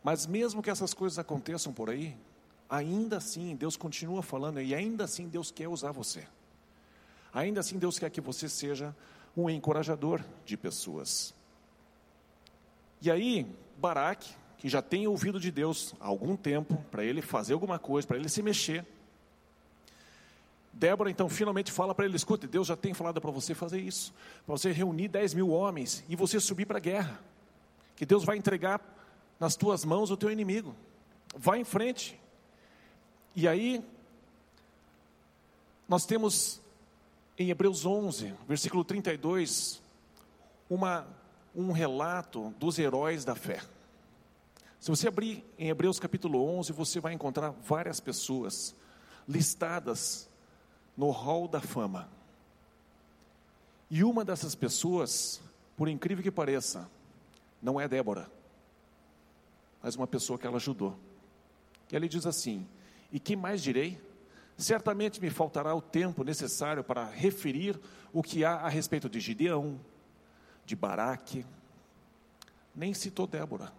Mas 0.03 0.25
mesmo 0.25 0.62
que 0.62 0.70
essas 0.70 0.93
coisas 0.93 1.20
aconteçam 1.20 1.72
por 1.72 1.89
aí, 1.89 2.17
ainda 2.70 3.17
assim 3.17 3.55
Deus 3.55 3.77
continua 3.77 4.22
falando 4.22 4.62
e 4.62 4.74
ainda 4.74 5.03
assim 5.03 5.27
Deus 5.27 5.51
quer 5.51 5.67
usar 5.67 5.91
você. 5.91 6.25
Ainda 7.33 7.61
assim 7.61 7.79
Deus 7.79 7.97
quer 7.97 8.09
que 8.09 8.21
você 8.21 8.47
seja 8.47 8.95
um 9.35 9.49
encorajador 9.49 10.21
de 10.45 10.55
pessoas. 10.55 11.33
E 13.01 13.09
aí, 13.09 13.47
Baraque, 13.77 14.33
que 14.57 14.69
já 14.69 14.81
tem 14.81 15.07
ouvido 15.07 15.39
de 15.39 15.51
Deus 15.51 15.93
há 15.99 16.07
algum 16.07 16.37
tempo, 16.37 16.77
para 16.89 17.03
ele 17.03 17.21
fazer 17.21 17.53
alguma 17.53 17.77
coisa, 17.77 18.07
para 18.07 18.17
ele 18.17 18.29
se 18.29 18.41
mexer. 18.41 18.85
Débora 20.71 21.11
então 21.11 21.27
finalmente 21.27 21.71
fala 21.71 21.93
para 21.93 22.05
ele: 22.05 22.15
escute, 22.15 22.47
Deus 22.47 22.67
já 22.67 22.77
tem 22.77 22.93
falado 22.93 23.19
para 23.19 23.29
você 23.29 23.53
fazer 23.53 23.81
isso, 23.81 24.13
para 24.45 24.55
você 24.55 24.71
reunir 24.71 25.07
10 25.09 25.33
mil 25.33 25.49
homens 25.49 26.03
e 26.07 26.15
você 26.15 26.39
subir 26.39 26.65
para 26.65 26.77
a 26.77 26.81
guerra, 26.81 27.19
que 27.95 28.05
Deus 28.05 28.23
vai 28.23 28.37
entregar 28.37 28.79
nas 29.39 29.55
tuas 29.55 29.83
mãos 29.83 30.09
o 30.09 30.17
teu 30.17 30.31
inimigo. 30.31 30.73
Vá 31.35 31.57
em 31.57 31.65
frente. 31.65 32.19
E 33.35 33.47
aí, 33.47 33.83
nós 35.89 36.05
temos 36.05 36.62
em 37.43 37.50
Hebreus 37.50 37.85
11, 37.85 38.33
versículo 38.47 38.83
32, 38.83 39.81
uma, 40.69 41.07
um 41.55 41.71
relato 41.71 42.53
dos 42.59 42.79
heróis 42.79 43.23
da 43.23 43.35
fé. 43.35 43.62
Se 44.79 44.89
você 44.89 45.07
abrir 45.07 45.43
em 45.57 45.69
Hebreus 45.69 46.00
capítulo 46.00 46.43
11, 46.57 46.73
você 46.73 47.00
vai 47.00 47.13
encontrar 47.13 47.51
várias 47.51 48.00
pessoas 48.00 48.75
listadas 49.27 50.29
no 50.97 51.09
hall 51.12 51.47
da 51.47 51.62
fama. 51.62 52.09
E 53.89 54.03
uma 54.03 54.25
dessas 54.25 54.55
pessoas, 54.55 55.41
por 55.77 55.88
incrível 55.88 56.23
que 56.23 56.31
pareça, 56.31 56.89
não 57.62 57.79
é 57.79 57.88
Débora 57.88 58.29
mas 59.83 59.97
uma 59.97 60.07
pessoa 60.07 60.39
que 60.39 60.47
ela 60.47 60.55
ajudou. 60.55 60.97
E 61.91 61.95
ele 61.95 62.07
diz 62.07 62.25
assim: 62.25 62.65
E 63.12 63.19
que 63.19 63.35
mais 63.35 63.62
direi? 63.62 64.01
Certamente 64.57 65.19
me 65.19 65.29
faltará 65.29 65.74
o 65.74 65.81
tempo 65.81 66.24
necessário 66.24 66.83
para 66.83 67.05
referir 67.05 67.79
o 68.12 68.22
que 68.22 68.45
há 68.45 68.53
a 68.55 68.69
respeito 68.69 69.10
de 69.10 69.19
Gideão, 69.19 69.79
de 70.65 70.75
Baraque, 70.75 71.45
nem 72.75 72.93
citou 72.93 73.27
Débora. 73.27 73.74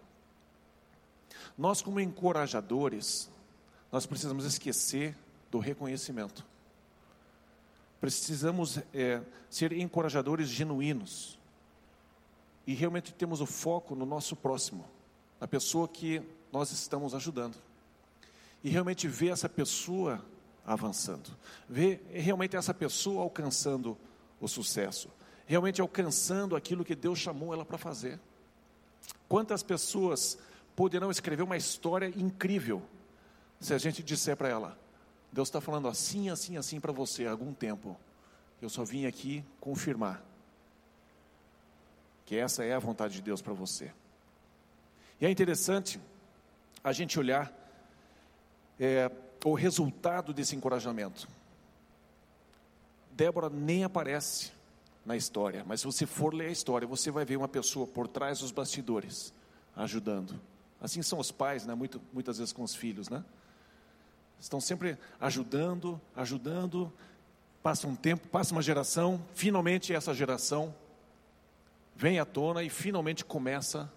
Nós, 1.56 1.80
como 1.80 2.00
encorajadores, 2.00 3.30
nós 3.90 4.06
precisamos 4.06 4.44
esquecer 4.44 5.16
do 5.50 5.58
reconhecimento. 5.58 6.44
Precisamos 8.00 8.78
é, 8.92 9.22
ser 9.48 9.72
encorajadores 9.72 10.48
genuínos. 10.48 11.38
E 12.66 12.74
realmente 12.74 13.12
temos 13.12 13.40
o 13.40 13.46
foco 13.46 13.94
no 13.94 14.04
nosso 14.04 14.34
próximo 14.34 14.84
a 15.40 15.46
pessoa 15.46 15.86
que 15.86 16.22
nós 16.50 16.72
estamos 16.72 17.14
ajudando. 17.14 17.56
E 18.62 18.70
realmente 18.70 19.06
ver 19.06 19.28
essa 19.28 19.48
pessoa 19.48 20.24
avançando, 20.66 21.36
ver 21.68 22.04
realmente 22.12 22.56
essa 22.56 22.72
pessoa 22.72 23.22
alcançando 23.22 23.96
o 24.40 24.48
sucesso, 24.48 25.10
realmente 25.46 25.80
alcançando 25.80 26.56
aquilo 26.56 26.84
que 26.84 26.94
Deus 26.94 27.18
chamou 27.18 27.52
ela 27.52 27.64
para 27.64 27.78
fazer. 27.78 28.18
Quantas 29.28 29.62
pessoas 29.62 30.38
poderão 30.74 31.10
escrever 31.10 31.42
uma 31.42 31.56
história 31.56 32.06
incrível 32.16 32.82
se 33.60 33.72
a 33.74 33.78
gente 33.78 34.02
disser 34.02 34.36
para 34.36 34.48
ela: 34.48 34.78
Deus 35.32 35.48
está 35.48 35.60
falando 35.60 35.88
assim, 35.88 36.30
assim, 36.30 36.56
assim 36.56 36.80
para 36.80 36.92
você 36.92 37.26
há 37.26 37.30
algum 37.30 37.52
tempo. 37.52 37.96
Eu 38.62 38.68
só 38.68 38.84
vim 38.84 39.04
aqui 39.04 39.44
confirmar 39.60 40.24
que 42.24 42.36
essa 42.36 42.64
é 42.64 42.72
a 42.72 42.78
vontade 42.78 43.14
de 43.14 43.22
Deus 43.22 43.42
para 43.42 43.52
você. 43.52 43.92
E 45.20 45.26
é 45.26 45.30
interessante 45.30 46.00
a 46.82 46.92
gente 46.92 47.18
olhar 47.18 47.52
é, 48.78 49.10
o 49.44 49.54
resultado 49.54 50.32
desse 50.32 50.56
encorajamento. 50.56 51.28
Débora 53.12 53.48
nem 53.48 53.84
aparece 53.84 54.50
na 55.04 55.16
história, 55.16 55.62
mas 55.66 55.80
se 55.80 55.86
você 55.86 56.06
for 56.06 56.34
ler 56.34 56.48
a 56.48 56.52
história, 56.52 56.88
você 56.88 57.10
vai 57.10 57.24
ver 57.24 57.36
uma 57.36 57.46
pessoa 57.46 57.86
por 57.86 58.08
trás 58.08 58.40
dos 58.40 58.50
bastidores 58.50 59.32
ajudando. 59.76 60.40
Assim 60.80 61.02
são 61.02 61.18
os 61.18 61.30
pais, 61.30 61.66
né? 61.66 61.74
Muito, 61.74 62.00
muitas 62.12 62.38
vezes 62.38 62.52
com 62.52 62.62
os 62.62 62.74
filhos, 62.74 63.08
né? 63.08 63.22
Estão 64.40 64.60
sempre 64.60 64.98
ajudando, 65.20 66.00
ajudando. 66.16 66.92
Passa 67.62 67.86
um 67.86 67.94
tempo, 67.94 68.28
passa 68.28 68.52
uma 68.52 68.62
geração, 68.62 69.22
finalmente 69.34 69.94
essa 69.94 70.12
geração 70.12 70.74
vem 71.96 72.18
à 72.18 72.24
tona 72.24 72.62
e 72.62 72.68
finalmente 72.68 73.24
começa 73.24 73.90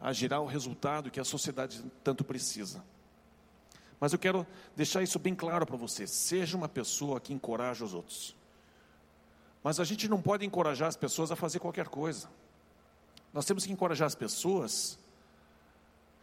a 0.00 0.12
gerar 0.12 0.40
o 0.40 0.46
resultado 0.46 1.10
que 1.10 1.20
a 1.20 1.24
sociedade 1.24 1.82
tanto 2.02 2.24
precisa. 2.24 2.82
Mas 4.00 4.12
eu 4.12 4.18
quero 4.18 4.46
deixar 4.76 5.02
isso 5.02 5.18
bem 5.18 5.34
claro 5.34 5.66
para 5.66 5.76
você: 5.76 6.06
seja 6.06 6.56
uma 6.56 6.68
pessoa 6.68 7.20
que 7.20 7.32
encoraja 7.32 7.84
os 7.84 7.94
outros. 7.94 8.36
Mas 9.62 9.80
a 9.80 9.84
gente 9.84 10.08
não 10.08 10.20
pode 10.20 10.44
encorajar 10.44 10.88
as 10.88 10.96
pessoas 10.96 11.32
a 11.32 11.36
fazer 11.36 11.58
qualquer 11.58 11.88
coisa. 11.88 12.28
Nós 13.32 13.44
temos 13.46 13.64
que 13.64 13.72
encorajar 13.72 14.06
as 14.06 14.14
pessoas 14.14 14.98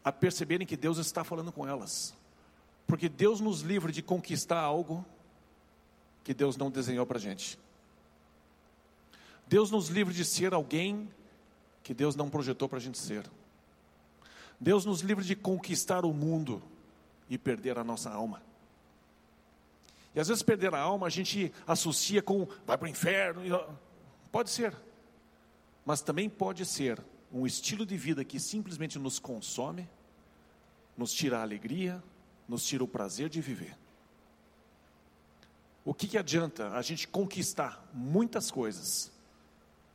a 0.04 0.12
perceberem 0.12 0.66
que 0.66 0.78
Deus 0.78 0.98
está 0.98 1.24
falando 1.24 1.52
com 1.52 1.68
elas. 1.68 2.14
Porque 2.86 3.10
Deus 3.10 3.40
nos 3.40 3.62
livra 3.62 3.92
de 3.92 4.02
conquistar 4.02 4.60
algo 4.60 5.06
que 6.24 6.34
Deus 6.34 6.56
não 6.56 6.70
desenhou 6.70 7.06
para 7.06 7.18
a 7.18 7.22
gente. 7.22 7.58
Deus 9.48 9.72
nos 9.72 9.90
livra 9.90 10.14
de 10.14 10.24
ser 10.24 10.54
alguém 10.54 11.10
que 11.84 11.94
Deus 11.94 12.16
não 12.16 12.30
projetou 12.30 12.70
para 12.70 12.78
a 12.78 12.82
gente 12.82 12.98
ser. 12.98 13.30
Deus 14.60 14.86
nos 14.86 15.02
livre 15.02 15.26
de 15.26 15.36
conquistar 15.36 16.06
o 16.06 16.14
mundo 16.14 16.62
e 17.32 17.38
perder 17.38 17.80
a 17.80 17.84
nossa 17.84 18.12
alma. 18.12 18.44
E 20.14 20.20
às 20.20 20.28
vezes 20.28 20.44
perder 20.44 20.76
a 20.76 20.80
alma 20.80 21.08
a 21.08 21.10
gente 21.10 21.52
associa 21.66 22.22
com 22.22 22.46
vai 22.68 22.78
para 22.78 22.86
o 22.86 22.90
inferno. 22.90 23.42
Pode 24.30 24.50
ser, 24.50 24.76
mas 25.86 26.02
também 26.02 26.30
pode 26.30 26.66
ser 26.66 27.02
um 27.32 27.48
estilo 27.48 27.86
de 27.86 27.96
vida 27.96 28.26
que 28.26 28.38
simplesmente 28.38 29.00
nos 29.00 29.18
consome, 29.18 29.90
nos 30.98 31.14
tira 31.14 31.40
a 31.40 31.42
alegria, 31.42 32.04
nos 32.50 32.66
tira 32.66 32.84
o 32.84 32.88
prazer 32.88 33.30
de 33.30 33.40
viver. 33.40 33.78
O 35.86 35.94
que, 35.94 36.10
que 36.10 36.18
adianta 36.18 36.72
a 36.72 36.82
gente 36.82 37.08
conquistar 37.08 37.90
muitas 37.94 38.52
coisas 38.52 39.10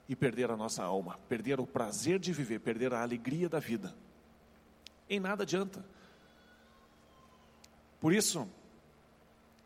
e 0.09 0.17
perder 0.17 0.51
a 0.51 0.57
nossa 0.57 0.83
alma, 0.83 1.19
perder 1.29 1.61
o 1.61 1.67
prazer 1.67 2.19
de 2.19 2.33
viver, 2.33 2.61
perder 2.61 2.95
a 2.95 3.03
alegria 3.03 3.47
da 3.47 3.61
vida? 3.61 3.95
Em 5.07 5.21
nada 5.21 5.43
adianta. 5.43 5.85
Por 8.01 8.13
isso, 8.13 8.49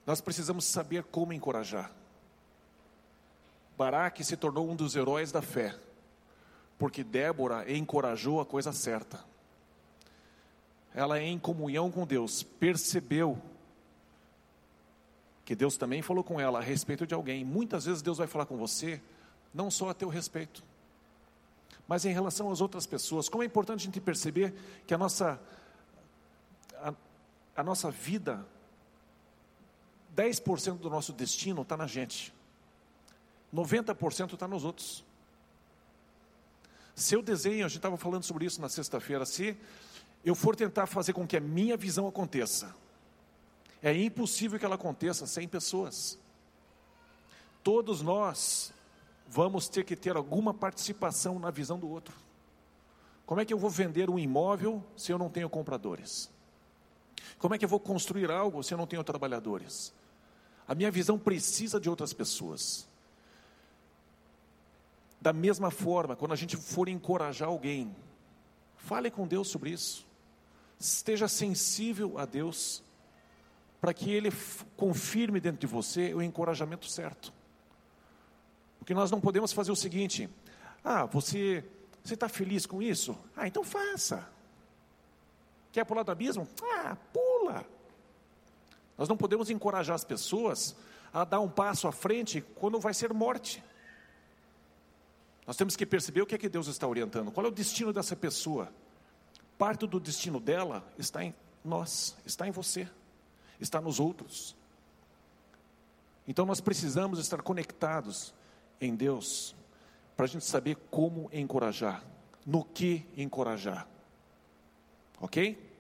nós 0.07 0.21
precisamos 0.21 0.65
saber 0.65 1.05
como 1.05 1.33
encorajar. 1.33 1.93
Baraque 3.77 4.23
se 4.25 4.37
tornou 4.37 4.69
um 4.69 4.77
dos 4.77 4.95
heróis 4.95 5.33
da 5.33 5.41
fé, 5.41 5.75
porque 6.79 7.03
Débora 7.03 7.71
encorajou 7.73 8.41
a 8.41 8.47
coisa 8.47 8.73
certa. 8.73 9.25
Ela, 10.95 11.21
em 11.21 11.39
comunhão 11.39 11.91
com 11.91 12.07
Deus, 12.07 12.43
percebeu 12.43 13.41
que 15.45 15.55
Deus 15.55 15.77
também 15.77 16.03
falou 16.03 16.23
com 16.23 16.41
ela 16.41 16.59
a 16.59 16.63
respeito 16.63 17.07
de 17.07 17.15
alguém. 17.15 17.45
Muitas 17.45 17.85
vezes 17.85 18.03
Deus 18.03 18.19
vai 18.19 18.27
falar 18.27 18.47
com 18.47 18.57
você 18.57 19.01
não 19.53 19.71
só 19.71 19.91
a 19.91 19.95
teu 19.95 20.09
respeito, 20.09 20.63
mas 21.89 22.05
em 22.05 22.13
relação 22.13 22.53
às 22.53 22.61
outras 22.61 22.87
pessoas. 22.87 23.29
Como 23.29 23.43
é 23.43 23.47
importante 23.47 23.81
a 23.81 23.85
gente 23.85 24.01
perceber 24.01 24.55
que 24.87 24.95
a 24.95 24.99
nossa, 24.99 25.41
a 27.61 27.63
nossa 27.63 27.91
vida, 27.91 28.47
10% 30.17 30.79
do 30.79 30.89
nosso 30.89 31.13
destino 31.13 31.61
está 31.61 31.77
na 31.77 31.87
gente, 31.87 32.33
90% 33.55 34.33
está 34.33 34.49
nos 34.49 34.65
outros. 34.65 35.05
Se 36.95 37.15
eu 37.15 37.23
desenho, 37.23 37.67
a 37.67 37.69
gente 37.69 37.77
estava 37.77 37.99
falando 37.99 38.25
sobre 38.25 38.47
isso 38.47 38.61
na 38.63 38.69
sexta-feira, 38.69 39.27
se 39.27 39.57
eu 40.25 40.35
for 40.35 40.57
tentar 40.57 40.87
fazer 40.87 41.13
com 41.13 41.27
que 41.27 41.37
a 41.37 41.41
minha 41.41 41.77
visão 41.77 42.09
aconteça, 42.09 42.75
é 43.83 43.95
impossível 43.95 44.59
que 44.59 44.65
ela 44.65 44.77
aconteça 44.77 45.27
sem 45.27 45.47
pessoas. 45.47 46.19
Todos 47.63 48.01
nós 48.01 48.73
vamos 49.29 49.69
ter 49.69 49.85
que 49.85 49.95
ter 49.95 50.17
alguma 50.17 50.55
participação 50.55 51.39
na 51.39 51.51
visão 51.51 51.79
do 51.79 51.91
outro. 51.91 52.15
Como 53.27 53.39
é 53.39 53.45
que 53.45 53.53
eu 53.53 53.59
vou 53.59 53.71
vender 53.71 54.09
um 54.09 54.19
imóvel 54.19 54.83
se 54.97 55.13
eu 55.13 55.19
não 55.19 55.29
tenho 55.29 55.49
compradores? 55.49 56.31
Como 57.39 57.55
é 57.55 57.59
que 57.59 57.65
eu 57.65 57.69
vou 57.69 57.81
construir 57.81 58.31
algo 58.31 58.63
se 58.63 58.75
eu 58.75 58.79
não 58.79 58.87
tenho 58.87 59.05
trabalhadores? 59.05 59.93
A 60.67 60.75
minha 60.75 60.91
visão 60.91 61.19
precisa 61.19 61.81
de 61.81 61.89
outras 61.89 62.13
pessoas. 62.13 62.89
Da 65.21 65.33
mesma 65.33 65.71
forma, 65.71 66.17
quando 66.17 66.33
a 66.33 66.37
gente 66.37 66.57
for 66.57 66.89
encorajar 66.89 67.49
alguém, 67.49 67.95
fale 68.77 69.11
com 69.11 69.27
Deus 69.27 69.49
sobre 69.49 69.71
isso. 69.71 70.07
Esteja 70.79 71.29
sensível 71.29 72.19
a 72.19 72.25
Deus, 72.25 72.83
para 73.81 73.93
que 73.93 74.11
Ele 74.11 74.33
confirme 74.77 75.41
dentro 75.41 75.61
de 75.61 75.67
você 75.67 76.15
o 76.15 76.23
encorajamento 76.23 76.87
certo. 76.87 77.33
Porque 78.79 78.95
nós 78.95 79.11
não 79.11 79.21
podemos 79.21 79.53
fazer 79.53 79.73
o 79.73 79.77
seguinte: 79.77 80.29
ah, 80.83 81.05
você 81.05 81.65
está 82.05 82.29
feliz 82.29 82.65
com 82.65 82.81
isso? 82.81 83.17
Ah, 83.37 83.47
então 83.47 83.63
faça. 83.63 84.27
Quer 85.73 85.85
pular 85.85 86.03
do 86.03 86.11
abismo? 86.11 86.49
Ah, 86.63 86.97
pula. 87.13 87.65
Nós 88.99 89.09
não 89.09 89.17
podemos 89.17 89.51
encorajar 89.51 89.95
as 89.95 90.05
pessoas 90.05 90.77
a 91.13 91.25
dar 91.25 91.41
um 91.41 91.49
passo 91.49 91.89
à 91.89 91.93
frente 91.93 92.41
quando 92.57 92.79
vai 92.79 92.93
ser 92.93 93.13
morte. 93.13 93.63
Nós 95.47 95.57
temos 95.57 95.75
que 95.75 95.87
perceber 95.87 96.23
o 96.23 96.27
que 96.27 96.35
é 96.35 96.39
que 96.39 96.49
Deus 96.49 96.67
está 96.67 96.87
orientando. 96.87 97.31
Qual 97.33 97.45
é 97.45 97.49
o 97.49 97.53
destino 97.53 97.93
dessa 97.93 98.15
pessoa? 98.15 98.73
Parte 99.59 99.87
do 99.87 99.99
destino 99.99 100.39
dela 100.39 100.85
está 100.99 101.25
em 101.25 101.35
nós, 101.65 102.17
está 102.25 102.47
em 102.47 102.51
você, 102.51 102.89
está 103.59 103.81
nos 103.81 103.99
outros. 103.99 104.57
Então 106.27 106.47
nós 106.47 106.61
precisamos 106.61 107.19
estar 107.19 107.43
conectados 107.43 108.33
em 108.81 108.95
Deus 108.95 109.55
para 110.17 110.27
a 110.27 110.29
gente 110.29 110.45
saber 110.45 110.77
como 110.91 111.29
encorajar, 111.33 112.05
no 112.47 112.65
que 112.65 113.07
encorajar. 113.17 113.89
Ok? 115.21 115.71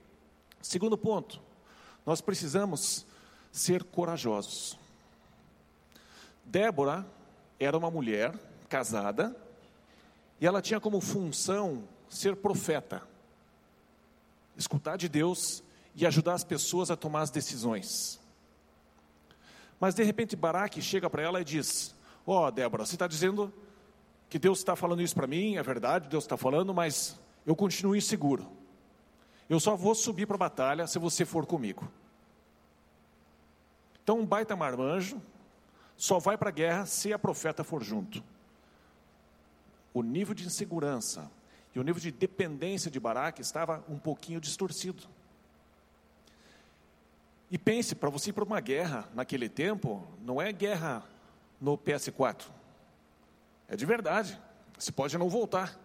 Segundo 0.60 0.96
ponto, 0.98 1.40
nós 2.04 2.20
precisamos 2.20 3.06
ser 3.50 3.82
corajosos. 3.82 4.78
Débora 6.44 7.06
era 7.58 7.76
uma 7.76 7.90
mulher 7.90 8.34
casada 8.68 9.34
e 10.40 10.46
ela 10.46 10.60
tinha 10.60 10.80
como 10.80 11.00
função 11.00 11.84
ser 12.08 12.36
profeta, 12.36 13.02
escutar 14.56 14.96
de 14.96 15.08
Deus 15.08 15.62
e 15.94 16.06
ajudar 16.06 16.34
as 16.34 16.44
pessoas 16.44 16.90
a 16.90 16.96
tomar 16.96 17.22
as 17.22 17.30
decisões. 17.30 18.20
Mas 19.78 19.94
de 19.94 20.02
repente 20.02 20.36
Baraque 20.36 20.82
chega 20.82 21.08
para 21.08 21.22
ela 21.22 21.40
e 21.40 21.44
diz: 21.44 21.94
Ó 22.26 22.46
oh, 22.46 22.50
Débora, 22.50 22.84
você 22.84 22.94
está 22.94 23.06
dizendo 23.06 23.52
que 24.28 24.38
Deus 24.38 24.58
está 24.58 24.76
falando 24.76 25.02
isso 25.02 25.14
para 25.14 25.26
mim, 25.26 25.56
é 25.56 25.62
verdade, 25.62 26.08
Deus 26.08 26.24
está 26.24 26.36
falando, 26.36 26.74
mas 26.74 27.18
eu 27.46 27.56
continuo 27.56 27.96
inseguro. 27.96 28.59
Eu 29.50 29.60
só 29.60 29.76
vou 29.76 29.94
subir 29.94 30.24
para 30.24 30.36
a 30.36 30.38
batalha 30.38 30.86
se 30.86 30.98
você 30.98 31.26
for 31.26 31.44
comigo. 31.44 31.86
Então 34.02 34.20
um 34.20 34.24
baita 34.24 34.56
marmanjo 34.56 35.20
só 35.94 36.18
vai 36.18 36.38
para 36.38 36.48
a 36.48 36.52
guerra 36.52 36.86
se 36.86 37.12
a 37.12 37.18
profeta 37.18 37.62
for 37.62 37.84
junto 37.84 38.24
o 39.92 40.02
nível 40.02 40.34
de 40.34 40.46
insegurança 40.46 41.30
e 41.74 41.78
o 41.78 41.82
nível 41.82 42.00
de 42.00 42.10
dependência 42.10 42.90
de 42.90 42.98
Baraque 42.98 43.42
estava 43.42 43.84
um 43.88 43.98
pouquinho 43.98 44.40
distorcido. 44.40 45.04
E 47.50 47.58
pense, 47.58 47.94
para 47.94 48.10
você 48.10 48.30
ir 48.30 48.32
para 48.32 48.44
uma 48.44 48.60
guerra 48.60 49.08
naquele 49.14 49.48
tempo, 49.48 50.06
não 50.22 50.40
é 50.40 50.52
guerra 50.52 51.04
no 51.60 51.76
PS4. 51.76 52.46
É 53.68 53.76
de 53.76 53.84
verdade. 53.84 54.40
Você 54.78 54.92
pode 54.92 55.18
não 55.18 55.28
voltar. 55.28 55.78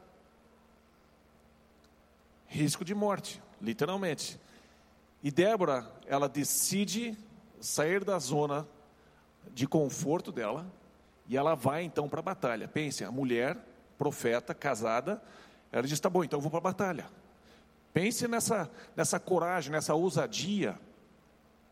Risco 2.48 2.86
de 2.86 2.94
morte, 2.94 3.42
literalmente. 3.62 4.40
E 5.24 5.32
Débora, 5.32 5.92
ela 6.06 6.30
decide 6.30 7.18
sair 7.60 8.04
da 8.04 8.20
zona 8.20 8.68
de 9.54 9.68
conforto 9.68 10.32
dela 10.32 10.66
e 11.28 11.36
ela 11.36 11.56
vai 11.56 11.84
então 11.84 12.08
para 12.08 12.20
a 12.20 12.24
batalha. 12.24 12.68
Pense, 12.68 13.04
a 13.04 13.12
mulher 13.12 13.58
profeta, 13.98 14.54
casada, 14.54 15.22
ela 15.72 15.84
diz: 15.88 16.00
tá 16.00 16.10
bom, 16.10 16.24
então 16.24 16.38
eu 16.38 16.42
vou 16.42 16.52
para 16.52 16.60
a 16.60 16.72
batalha. 16.72 17.06
Pense 17.94 18.28
nessa, 18.28 18.70
nessa 18.96 19.20
coragem, 19.20 19.72
nessa 19.72 19.96
ousadia 19.96 20.78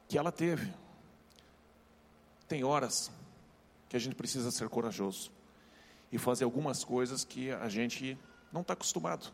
que 0.07 0.17
ela 0.17 0.31
teve. 0.31 0.73
Tem 2.47 2.63
horas 2.63 3.11
que 3.89 3.95
a 3.95 3.99
gente 3.99 4.15
precisa 4.15 4.49
ser 4.49 4.69
corajoso 4.69 5.31
e 6.11 6.17
fazer 6.17 6.43
algumas 6.45 6.83
coisas 6.83 7.23
que 7.23 7.51
a 7.51 7.67
gente 7.67 8.17
não 8.51 8.61
está 8.61 8.73
acostumado. 8.73 9.31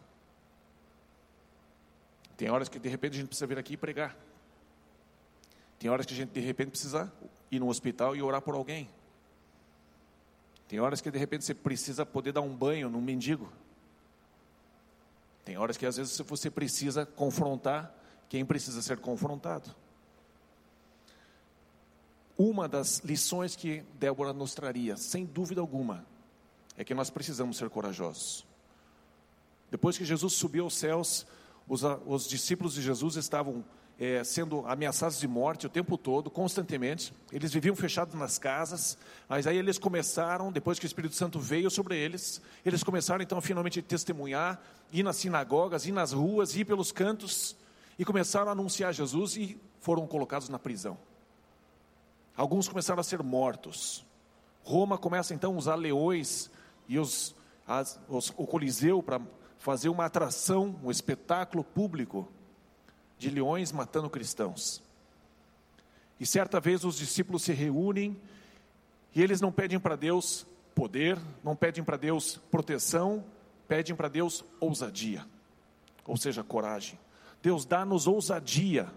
Tem 2.39 2.49
horas 2.49 2.69
que 2.69 2.79
de 2.79 2.87
repente 2.87 3.15
a 3.15 3.17
gente 3.17 3.27
precisa 3.27 3.45
vir 3.45 3.59
aqui 3.59 3.73
e 3.73 3.77
pregar. 3.77 4.15
Tem 5.77 5.89
horas 5.89 6.05
que 6.05 6.13
a 6.13 6.15
gente 6.15 6.29
de 6.29 6.39
repente 6.39 6.69
precisa 6.69 7.11
ir 7.51 7.59
no 7.59 7.67
hospital 7.67 8.15
e 8.15 8.21
orar 8.21 8.41
por 8.41 8.55
alguém. 8.55 8.89
Tem 10.65 10.79
horas 10.79 11.01
que 11.01 11.11
de 11.11 11.19
repente 11.19 11.43
você 11.43 11.53
precisa 11.53 12.05
poder 12.05 12.31
dar 12.31 12.39
um 12.39 12.55
banho 12.55 12.89
num 12.89 13.01
mendigo. 13.01 13.51
Tem 15.43 15.57
horas 15.57 15.75
que 15.75 15.85
às 15.85 15.97
vezes 15.97 16.17
você 16.17 16.49
precisa 16.49 17.05
confrontar 17.05 17.93
quem 18.29 18.45
precisa 18.45 18.81
ser 18.81 18.99
confrontado. 18.99 19.75
Uma 22.37 22.69
das 22.69 22.99
lições 22.99 23.53
que 23.53 23.83
Débora 23.99 24.31
nos 24.31 24.53
traria, 24.53 24.95
sem 24.95 25.25
dúvida 25.25 25.59
alguma, 25.59 26.05
é 26.77 26.85
que 26.85 26.93
nós 26.93 27.09
precisamos 27.09 27.57
ser 27.57 27.69
corajosos. 27.69 28.45
Depois 29.69 29.97
que 29.97 30.05
Jesus 30.05 30.35
subiu 30.35 30.63
aos 30.63 30.77
céus, 30.77 31.27
os, 31.69 31.83
os 32.05 32.27
discípulos 32.27 32.73
de 32.73 32.81
Jesus 32.81 33.15
estavam 33.15 33.63
é, 33.99 34.23
sendo 34.23 34.65
ameaçados 34.65 35.19
de 35.19 35.27
morte 35.27 35.67
o 35.67 35.69
tempo 35.69 35.97
todo, 35.97 36.29
constantemente. 36.29 37.13
Eles 37.31 37.53
viviam 37.53 37.75
fechados 37.75 38.15
nas 38.15 38.39
casas, 38.39 38.97
mas 39.27 39.45
aí 39.45 39.55
eles 39.55 39.77
começaram, 39.77 40.51
depois 40.51 40.79
que 40.79 40.85
o 40.85 40.87
Espírito 40.87 41.13
Santo 41.13 41.39
veio 41.39 41.69
sobre 41.69 41.95
eles, 41.95 42.41
eles 42.65 42.83
começaram 42.83 43.21
então 43.21 43.37
a 43.37 43.41
finalmente 43.41 43.81
testemunhar, 43.83 44.59
ir 44.91 45.03
nas 45.03 45.17
sinagogas, 45.17 45.85
ir 45.85 45.91
nas 45.91 46.11
ruas, 46.11 46.55
ir 46.55 46.65
pelos 46.65 46.91
cantos, 46.91 47.55
e 47.99 48.03
começaram 48.03 48.47
a 48.49 48.53
anunciar 48.53 48.91
Jesus 48.93 49.35
e 49.35 49.59
foram 49.79 50.07
colocados 50.07 50.49
na 50.49 50.57
prisão. 50.57 50.97
Alguns 52.35 52.67
começaram 52.67 53.01
a 53.01 53.03
ser 53.03 53.21
mortos. 53.21 54.05
Roma 54.63 54.97
começa 54.97 55.33
então 55.33 55.53
a 55.53 55.57
usar 55.57 55.75
leões 55.75 56.49
e 56.87 56.97
os, 56.97 57.35
as, 57.67 57.99
os, 58.07 58.33
o 58.37 58.47
Coliseu 58.47 59.03
para 59.03 59.21
fazer 59.59 59.89
uma 59.89 60.05
atração, 60.05 60.79
um 60.83 60.89
espetáculo 60.89 61.63
público 61.63 62.27
de 63.17 63.29
leões 63.29 63.71
matando 63.71 64.09
cristãos. 64.09 64.81
E 66.19 66.25
certa 66.25 66.59
vez 66.59 66.83
os 66.83 66.97
discípulos 66.97 67.43
se 67.43 67.53
reúnem 67.53 68.19
e 69.13 69.21
eles 69.21 69.41
não 69.41 69.51
pedem 69.51 69.79
para 69.79 69.95
Deus 69.95 70.47
poder, 70.73 71.19
não 71.43 71.55
pedem 71.55 71.83
para 71.83 71.97
Deus 71.97 72.37
proteção, 72.49 73.23
pedem 73.67 73.95
para 73.95 74.07
Deus 74.07 74.43
ousadia, 74.59 75.25
ou 76.05 76.15
seja, 76.15 76.43
coragem. 76.43 76.97
Deus 77.41 77.65
dá-nos 77.65 78.07
ousadia 78.07 78.91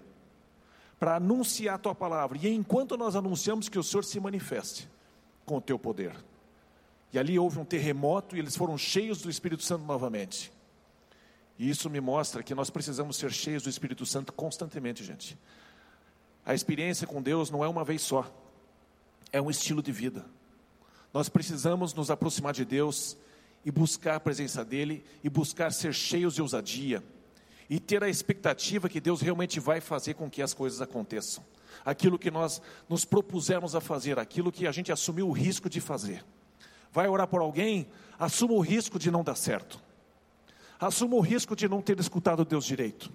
para 0.99 1.17
anunciar 1.17 1.75
a 1.75 1.79
tua 1.79 1.95
palavra, 1.95 2.39
e 2.41 2.49
enquanto 2.49 2.97
nós 2.97 3.17
anunciamos 3.17 3.69
que 3.69 3.79
o 3.79 3.83
Senhor 3.83 4.05
se 4.05 4.21
manifeste 4.21 4.89
com 5.45 5.57
o 5.57 5.61
teu 5.61 5.77
poder. 5.77 6.15
E 7.13 7.19
ali 7.19 7.39
houve 7.39 7.59
um 7.59 7.65
terremoto 7.65 8.37
e 8.37 8.39
eles 8.39 8.57
foram 8.57 8.79
cheios 8.79 9.21
do 9.21 9.29
Espírito 9.29 9.63
Santo 9.63 9.85
novamente. 9.85 10.53
E 11.59 11.69
isso 11.69 11.91
me 11.91 12.01
mostra 12.01 12.43
que 12.43 12.55
nós 12.55 12.71
precisamos 12.71 13.17
ser 13.17 13.31
cheios 13.31 13.63
do 13.63 13.69
Espírito 13.69 14.07
Santo 14.07 14.33
constantemente, 14.33 15.05
gente. 15.05 15.39
A 16.45 16.55
experiência 16.55 17.07
com 17.07 17.23
Deus 17.23 17.51
não 17.51 17.65
é 17.65 17.69
uma 17.69 17.85
vez 17.85 18.03
só, 18.03 18.29
é 19.31 19.41
um 19.41 19.51
estilo 19.51 19.83
de 19.83 19.93
vida. 19.93 20.25
Nós 21.13 21.29
precisamos 21.29 21.93
nos 21.95 22.11
aproximar 22.11 22.55
de 22.55 22.65
Deus 22.65 23.17
e 23.65 23.71
buscar 23.71 24.17
a 24.17 24.21
presença 24.21 24.65
dEle 24.65 25.05
e 25.23 25.29
buscar 25.29 25.71
ser 25.71 25.93
cheios 25.93 26.35
de 26.35 26.43
ousadia 26.43 27.03
e 27.69 27.79
ter 27.79 28.03
a 28.03 28.09
expectativa 28.09 28.89
que 28.89 29.01
Deus 29.01 29.21
realmente 29.21 29.61
vai 29.61 29.81
fazer 29.81 30.15
com 30.15 30.29
que 30.29 30.43
as 30.43 30.53
coisas 30.53 30.81
aconteçam. 30.81 31.45
Aquilo 31.85 32.19
que 32.19 32.31
nós 32.31 32.61
nos 32.89 33.05
propusemos 33.05 33.75
a 33.75 33.81
fazer, 33.81 34.19
aquilo 34.19 34.53
que 34.53 34.67
a 34.67 34.73
gente 34.73 34.91
assumiu 34.91 35.29
o 35.29 35.33
risco 35.33 35.71
de 35.71 35.81
fazer, 35.81 36.25
vai 36.93 37.09
orar 37.09 37.27
por 37.27 37.41
alguém, 37.41 37.89
assuma 38.19 38.53
o 38.53 38.61
risco 38.61 38.99
de 38.99 39.11
não 39.11 39.25
dar 39.25 39.35
certo. 39.35 39.81
Assuma 40.79 41.17
o 41.17 41.21
risco 41.21 41.57
de 41.57 41.69
não 41.69 41.81
ter 41.81 41.99
escutado 41.99 42.45
Deus 42.45 42.65
direito. 42.65 43.13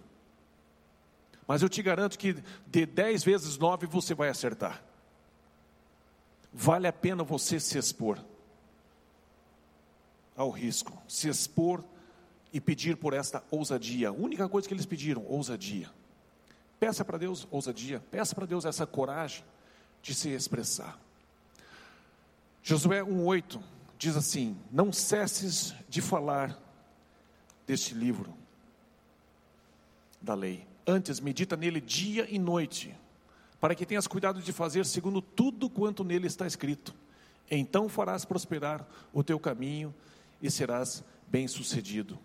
Mas 1.48 1.62
eu 1.62 1.70
te 1.70 1.82
garanto 1.82 2.18
que 2.18 2.36
de 2.66 2.86
dez 2.86 3.24
vezes 3.24 3.58
nove 3.58 3.86
você 3.86 4.14
vai 4.14 4.30
acertar. 4.30 4.84
Vale 6.52 6.88
a 6.88 6.94
pena 6.94 7.24
você 7.24 7.60
se 7.60 7.78
expor 7.78 8.20
ao 10.36 10.50
risco, 10.50 10.98
se 11.08 11.30
expor 11.30 11.84
e 12.52 12.60
pedir 12.60 12.98
por 12.98 13.14
esta 13.14 13.44
ousadia. 13.52 14.10
A 14.10 14.12
única 14.12 14.50
coisa 14.50 14.68
que 14.68 14.74
eles 14.74 14.86
pediram, 14.86 15.26
ousadia. 15.28 15.90
Peça 16.80 17.04
para 17.04 17.18
Deus 17.18 17.48
ousadia, 17.50 18.04
peça 18.12 18.36
para 18.36 18.46
Deus 18.46 18.66
essa 18.66 18.86
coragem 18.86 19.44
de 20.02 20.14
se 20.14 20.30
expressar. 20.30 21.00
Josué 22.68 23.02
1,8 23.02 23.62
diz 23.98 24.18
assim: 24.18 24.58
Não 24.70 24.92
cesses 24.92 25.74
de 25.88 26.02
falar 26.02 26.62
deste 27.66 27.94
livro 27.94 28.34
da 30.22 30.34
lei, 30.34 30.68
antes 30.86 31.22
medita 31.22 31.56
nele 31.56 31.80
dia 31.80 32.28
e 32.30 32.38
noite, 32.38 32.94
para 33.62 33.74
que 33.74 33.86
tenhas 33.86 34.06
cuidado 34.06 34.42
de 34.42 34.52
fazer 34.52 34.86
segundo 34.86 35.22
tudo 35.22 35.70
quanto 35.70 36.04
nele 36.04 36.28
está 36.28 36.46
escrito. 36.46 36.94
Então 37.50 37.88
farás 37.88 38.26
prosperar 38.26 38.86
o 39.14 39.24
teu 39.24 39.40
caminho 39.40 39.96
e 40.42 40.52
serás 40.52 41.06
bem-sucedido. 41.26 42.20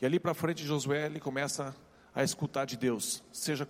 E 0.00 0.04
ali 0.04 0.18
para 0.18 0.34
frente, 0.34 0.66
Josué 0.66 1.06
ele 1.06 1.20
começa 1.20 1.72
a 2.12 2.24
escutar 2.24 2.64
de 2.64 2.76
Deus: 2.76 3.22
seja 3.32 3.64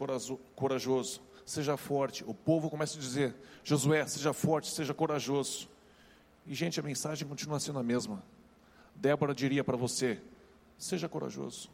corajoso, 0.56 1.20
seja 1.44 1.76
forte. 1.76 2.24
O 2.24 2.34
povo 2.34 2.70
começa 2.70 2.96
a 2.96 3.00
dizer: 3.00 3.34
Josué, 3.64 4.06
seja 4.06 4.32
forte, 4.32 4.70
seja 4.70 4.94
corajoso. 4.94 5.68
E, 6.46 6.54
gente, 6.54 6.80
a 6.80 6.82
mensagem 6.82 7.26
continua 7.26 7.60
sendo 7.60 7.78
a 7.78 7.82
mesma. 7.82 8.22
Débora 8.94 9.34
diria 9.34 9.62
para 9.62 9.76
você: 9.76 10.20
seja 10.78 11.08
corajoso. 11.08 11.70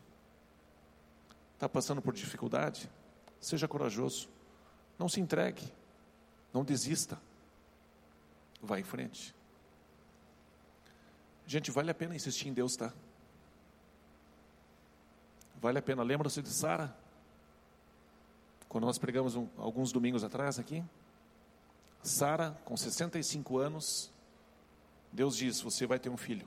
Está 1.55 1.69
passando 1.69 2.01
por 2.01 2.15
dificuldade? 2.15 2.89
Seja 3.41 3.67
corajoso. 3.67 4.29
Não 4.99 5.09
se 5.09 5.21
entregue. 5.21 5.73
Não 6.53 6.65
desista. 6.65 7.21
Vá 8.63 8.79
em 8.79 8.85
frente. 8.85 9.35
Gente, 11.47 11.71
vale 11.71 11.91
a 11.91 11.95
pena 11.95 12.15
insistir 12.15 12.49
em 12.49 12.53
Deus, 12.53 12.77
tá? 12.77 12.93
Vale 15.61 15.79
a 15.79 15.83
pena. 15.83 16.03
Lembra-se 16.03 16.43
de 16.43 16.49
Sara? 16.49 16.95
Quando 18.69 18.85
nós 18.85 18.99
pregamos 18.99 19.35
um, 19.35 19.49
alguns 19.57 19.93
domingos 19.93 20.23
atrás 20.23 20.59
aqui? 20.59 20.85
Sara, 22.03 22.59
com 22.65 22.77
65 22.77 23.59
anos, 23.59 24.11
Deus 25.13 25.37
diz: 25.37 25.61
Você 25.61 25.87
vai 25.87 25.99
ter 25.99 26.09
um 26.09 26.17
filho. 26.17 26.47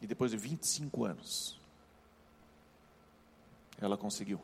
E 0.00 0.06
depois 0.06 0.30
de 0.30 0.36
25 0.36 1.04
anos, 1.04 1.60
ela 3.80 3.96
conseguiu. 3.96 4.40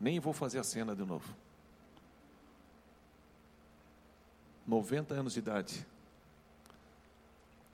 Nem 0.00 0.18
vou 0.18 0.32
fazer 0.32 0.58
a 0.58 0.64
cena 0.64 0.96
de 0.96 1.04
novo. 1.04 1.32
90 4.66 5.14
anos 5.14 5.34
de 5.34 5.38
idade, 5.38 5.86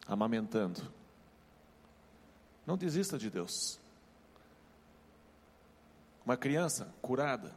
amamentando. 0.06 0.92
Não 2.66 2.76
desista 2.76 3.16
de 3.16 3.30
Deus. 3.30 3.80
Uma 6.28 6.36
criança 6.36 6.94
curada. 7.00 7.56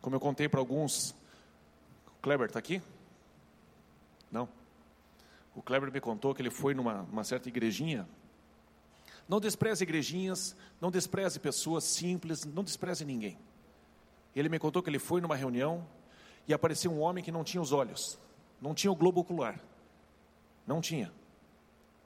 Como 0.00 0.16
eu 0.16 0.20
contei 0.20 0.48
para 0.48 0.60
alguns, 0.60 1.10
o 2.06 2.22
Kleber 2.22 2.46
está 2.46 2.58
aqui? 2.58 2.80
Não. 4.32 4.48
O 5.54 5.60
Kleber 5.60 5.92
me 5.92 6.00
contou 6.00 6.34
que 6.34 6.40
ele 6.40 6.48
foi 6.48 6.72
numa 6.72 7.22
certa 7.22 7.50
igrejinha. 7.50 8.08
Não 9.28 9.38
despreze 9.38 9.84
igrejinhas, 9.84 10.56
não 10.80 10.90
despreze 10.90 11.38
pessoas 11.38 11.84
simples, 11.84 12.46
não 12.46 12.64
despreze 12.64 13.04
ninguém. 13.04 13.38
Ele 14.34 14.48
me 14.48 14.58
contou 14.58 14.82
que 14.82 14.88
ele 14.88 14.98
foi 14.98 15.20
numa 15.20 15.36
reunião 15.36 15.86
e 16.48 16.54
apareceu 16.54 16.90
um 16.90 17.00
homem 17.00 17.22
que 17.22 17.30
não 17.30 17.44
tinha 17.44 17.60
os 17.60 17.72
olhos, 17.72 18.18
não 18.58 18.72
tinha 18.72 18.90
o 18.90 18.96
globo 18.96 19.20
ocular. 19.20 19.60
Não 20.66 20.80
tinha. 20.80 21.12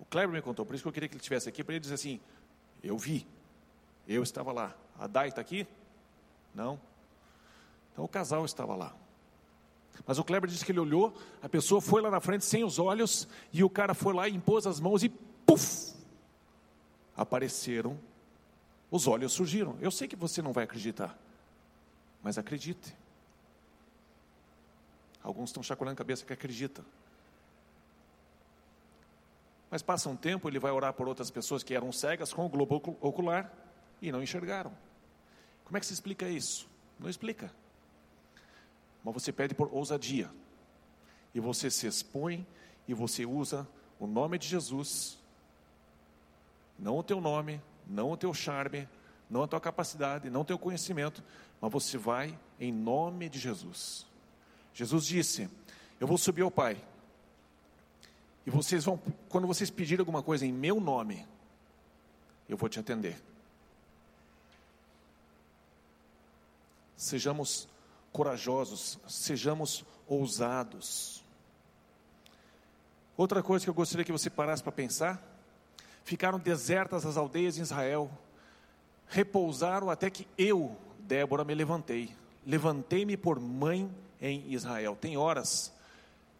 O 0.01 0.05
Kleber 0.05 0.35
me 0.35 0.43
contou, 0.43 0.67
por 0.67 0.75
isso 0.75 0.83
que 0.83 0.89
eu 0.89 0.93
queria 0.93 1.09
que 1.09 1.15
ele 1.15 1.21
estivesse 1.21 1.49
aqui, 1.49 1.63
para 1.63 1.75
ele 1.75 1.81
dizer 1.81 1.95
assim: 1.95 2.21
Eu 2.83 2.99
vi, 2.99 3.25
eu 4.07 4.23
estava 4.23 4.53
lá. 4.53 4.75
A 4.99 5.07
Dai 5.07 5.29
está 5.29 5.41
aqui? 5.41 5.67
Não. 6.55 6.79
Então 7.93 8.05
o 8.05 8.09
casal 8.09 8.45
estava 8.45 8.75
lá. 8.75 8.95
Mas 10.07 10.19
o 10.19 10.25
Kleber 10.25 10.51
disse 10.51 10.65
que 10.65 10.73
ele 10.73 10.81
olhou, 10.81 11.15
a 11.41 11.49
pessoa 11.49 11.81
foi 11.81 12.03
lá 12.03 12.11
na 12.11 12.21
frente 12.21 12.45
sem 12.45 12.65
os 12.65 12.79
olhos, 12.79 13.29
e 13.53 13.63
o 13.63 13.71
cara 13.71 13.95
foi 13.95 14.13
lá 14.13 14.29
e 14.29 14.35
impôs 14.35 14.67
as 14.67 14.81
mãos 14.81 15.03
e 15.03 15.09
puf! 15.09 15.95
Apareceram, 17.17 17.99
os 18.91 19.07
olhos 19.07 19.33
surgiram. 19.33 19.77
Eu 19.81 19.91
sei 19.91 20.09
que 20.09 20.17
você 20.17 20.43
não 20.43 20.53
vai 20.53 20.65
acreditar, 20.65 21.17
mas 22.23 22.37
acredite. 22.37 22.95
Alguns 25.23 25.51
estão 25.51 25.63
chacoalhando 25.63 25.95
a 25.95 25.99
cabeça 25.99 26.25
que 26.25 26.33
acreditam. 26.33 26.85
Mas 29.71 29.81
passa 29.81 30.09
um 30.09 30.17
tempo, 30.17 30.49
ele 30.49 30.59
vai 30.59 30.71
orar 30.71 30.93
por 30.93 31.09
outras 31.09 31.31
pessoas 31.31 31.63
que 31.63 31.75
eram 31.75 31.91
cegas 31.93 32.33
com 32.33 32.45
o 32.45 32.49
globo 32.49 32.97
ocular 33.01 33.51
e 34.09 34.13
não 34.13 34.23
enxergaram. 34.23 34.71
Como 35.65 35.77
é 35.77 35.81
que 35.81 35.87
se 35.87 35.95
explica 35.95 36.29
isso? 36.29 36.69
Não 37.01 37.09
explica. 37.09 37.51
Mas 39.03 39.15
você 39.15 39.33
pede 39.33 39.55
por 39.55 39.73
ousadia. 39.73 40.31
E 41.35 41.41
você 41.41 41.71
se 41.71 41.87
expõe 41.87 42.47
e 42.87 42.93
você 42.93 43.25
usa 43.25 43.67
o 43.99 44.07
nome 44.07 44.39
de 44.39 44.47
Jesus, 44.47 45.19
não 46.79 46.99
o 46.99 47.03
teu 47.03 47.21
nome, 47.21 47.61
não 47.87 48.11
o 48.11 48.17
teu 48.17 48.35
charme, 48.35 48.87
não 49.31 49.43
a 49.43 49.49
tua 49.49 49.61
capacidade, 49.61 50.29
não 50.29 50.43
o 50.43 50.45
teu 50.45 50.59
conhecimento, 50.59 51.25
mas 51.61 51.73
você 51.73 51.97
vai 51.97 52.39
em 52.61 52.71
nome 52.71 53.29
de 53.29 53.39
Jesus. 53.39 54.07
Jesus 54.75 55.07
disse: 55.07 55.49
Eu 55.99 56.07
vou 56.07 56.19
subir 56.19 56.43
ao 56.43 56.51
Pai. 56.51 56.77
E 58.47 58.51
vocês 58.51 58.85
vão, 58.85 59.01
quando 59.31 59.47
vocês 59.47 59.71
pedirem 59.71 60.03
alguma 60.03 60.23
coisa 60.23 60.45
em 60.45 60.53
meu 60.53 60.79
nome, 60.79 61.27
eu 62.47 62.59
vou 62.59 62.69
te 62.69 62.79
atender. 62.79 63.17
Sejamos 67.05 67.69
corajosos, 68.11 68.99
sejamos 69.07 69.85
ousados. 70.09 71.23
Outra 73.15 73.43
coisa 73.43 73.63
que 73.63 73.69
eu 73.69 73.75
gostaria 73.75 74.07
que 74.07 74.11
você 74.11 74.31
parasse 74.31 74.63
para 74.63 74.73
pensar: 74.73 75.23
ficaram 76.03 76.39
desertas 76.39 77.05
as 77.05 77.19
aldeias 77.19 77.59
em 77.59 77.61
Israel, 77.61 78.11
repousaram 79.07 79.91
até 79.91 80.09
que 80.09 80.27
eu, 80.39 80.75
Débora, 81.01 81.45
me 81.45 81.55
levantei. 81.55 82.11
Levantei-me 82.47 83.19
por 83.19 83.39
mãe 83.39 83.95
em 84.19 84.51
Israel. 84.51 84.97
Tem 84.99 85.15
horas 85.15 85.75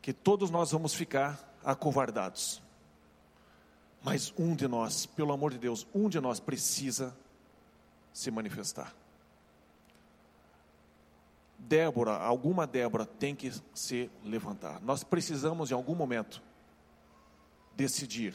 que 0.01 0.15
todos 0.15 0.49
nós 0.51 0.71
vamos 0.73 0.95
ficar 0.95 1.59
acovardados. 1.63 2.63
Mas 4.03 4.33
um 4.39 4.57
de 4.57 4.67
nós, 4.67 5.05
pelo 5.05 5.31
amor 5.31 5.53
de 5.53 5.59
Deus, 5.59 5.87
um 5.95 6.09
de 6.09 6.19
nós 6.21 6.41
precisa 6.41 7.15
se 8.15 8.31
manifestar. 8.31 9.04
Débora, 11.69 12.17
alguma 12.17 12.67
Débora 12.67 13.07
tem 13.07 13.35
que 13.35 13.53
se 13.75 14.11
levantar. 14.23 14.81
Nós 14.83 15.03
precisamos, 15.03 15.71
em 15.71 15.75
algum 15.75 15.95
momento, 15.95 16.43
decidir, 17.75 18.35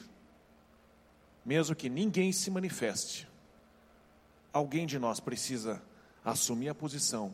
mesmo 1.46 1.76
que 1.76 1.90
ninguém 1.90 2.32
se 2.32 2.50
manifeste, 2.50 3.28
alguém 4.52 4.86
de 4.86 4.98
nós 4.98 5.20
precisa 5.20 5.82
assumir 6.26 6.70
a 6.70 6.76
posição, 6.76 7.34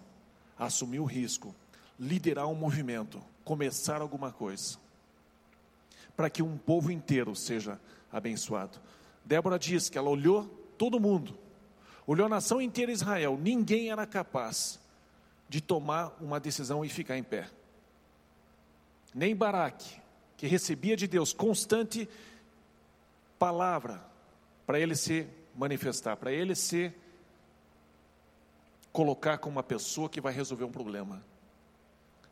assumir 0.58 1.00
o 1.00 1.06
risco 1.06 1.56
liderar 2.00 2.48
um 2.48 2.56
movimento, 2.56 3.22
começar 3.44 4.02
alguma 4.02 4.32
coisa, 4.32 4.78
para 6.16 6.30
que 6.30 6.44
um 6.44 6.58
povo 6.58 6.92
inteiro 6.92 7.36
seja 7.36 7.80
abençoado. 8.12 8.80
Débora 9.24 9.58
diz 9.58 9.90
que 9.90 9.98
ela 9.98 10.10
olhou 10.10 10.46
todo 10.78 11.00
mundo, 11.00 11.38
olhou 12.06 12.26
a 12.26 12.30
nação 12.30 12.62
inteira 12.62 12.92
Israel, 12.92 13.40
ninguém 13.42 13.92
era 13.92 14.06
capaz 14.06 14.80
de 15.48 15.62
tomar 15.62 16.16
uma 16.20 16.40
decisão 16.40 16.84
e 16.84 16.90
ficar 16.90 17.18
em 17.18 17.24
pé. 17.24 17.50
Nem 19.14 19.36
Baraque, 19.36 20.02
que 20.38 20.48
recebia 20.48 20.96
de 20.96 21.08
Deus 21.08 21.32
constante 21.32 22.10
palavra 23.40 24.04
para 24.66 24.80
ele 24.80 24.96
se 24.96 25.28
manifestar, 25.56 26.18
para 26.18 26.32
ele 26.32 26.56
se 26.56 26.94
colocar 28.92 29.38
como 29.38 29.58
uma 29.58 29.64
pessoa 29.64 30.10
que 30.10 30.22
vai 30.22 30.34
resolver 30.34 30.64
um 30.64 30.72
problema. 30.72 31.24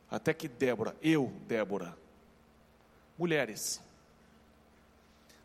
Até 0.10 0.34
que 0.34 0.48
Débora, 0.48 0.96
eu, 1.02 1.34
Débora, 1.48 1.98
mulheres, 3.18 3.82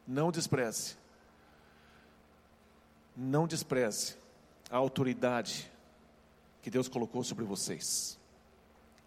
não 0.07 0.31
despreze, 0.31 0.96
não 3.16 3.46
despreze 3.46 4.16
a 4.70 4.76
autoridade 4.76 5.70
que 6.68 6.72
Deus 6.72 6.87
colocou 6.87 7.24
sobre 7.24 7.46
vocês. 7.46 8.18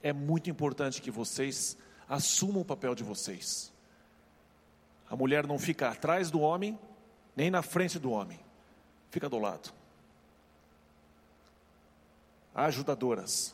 é 0.02 0.12
muito 0.12 0.50
importante 0.50 1.00
que 1.00 1.12
vocês 1.12 1.78
assumam 2.10 2.64
o 2.64 2.66
papel 2.66 2.96
de 2.96 3.04
vocês. 3.04 3.72
A 5.08 5.16
mulher 5.16 5.46
não 5.46 5.60
fica 5.60 5.90
atrás 5.90 6.32
do 6.32 6.40
homem, 6.40 6.80
nem 7.36 7.52
na 7.52 7.62
frente 7.62 8.00
do 8.00 8.10
homem, 8.10 8.40
fica 9.12 9.30
do 9.30 9.38
lado. 9.38 9.72
Ajudadoras, 12.56 13.54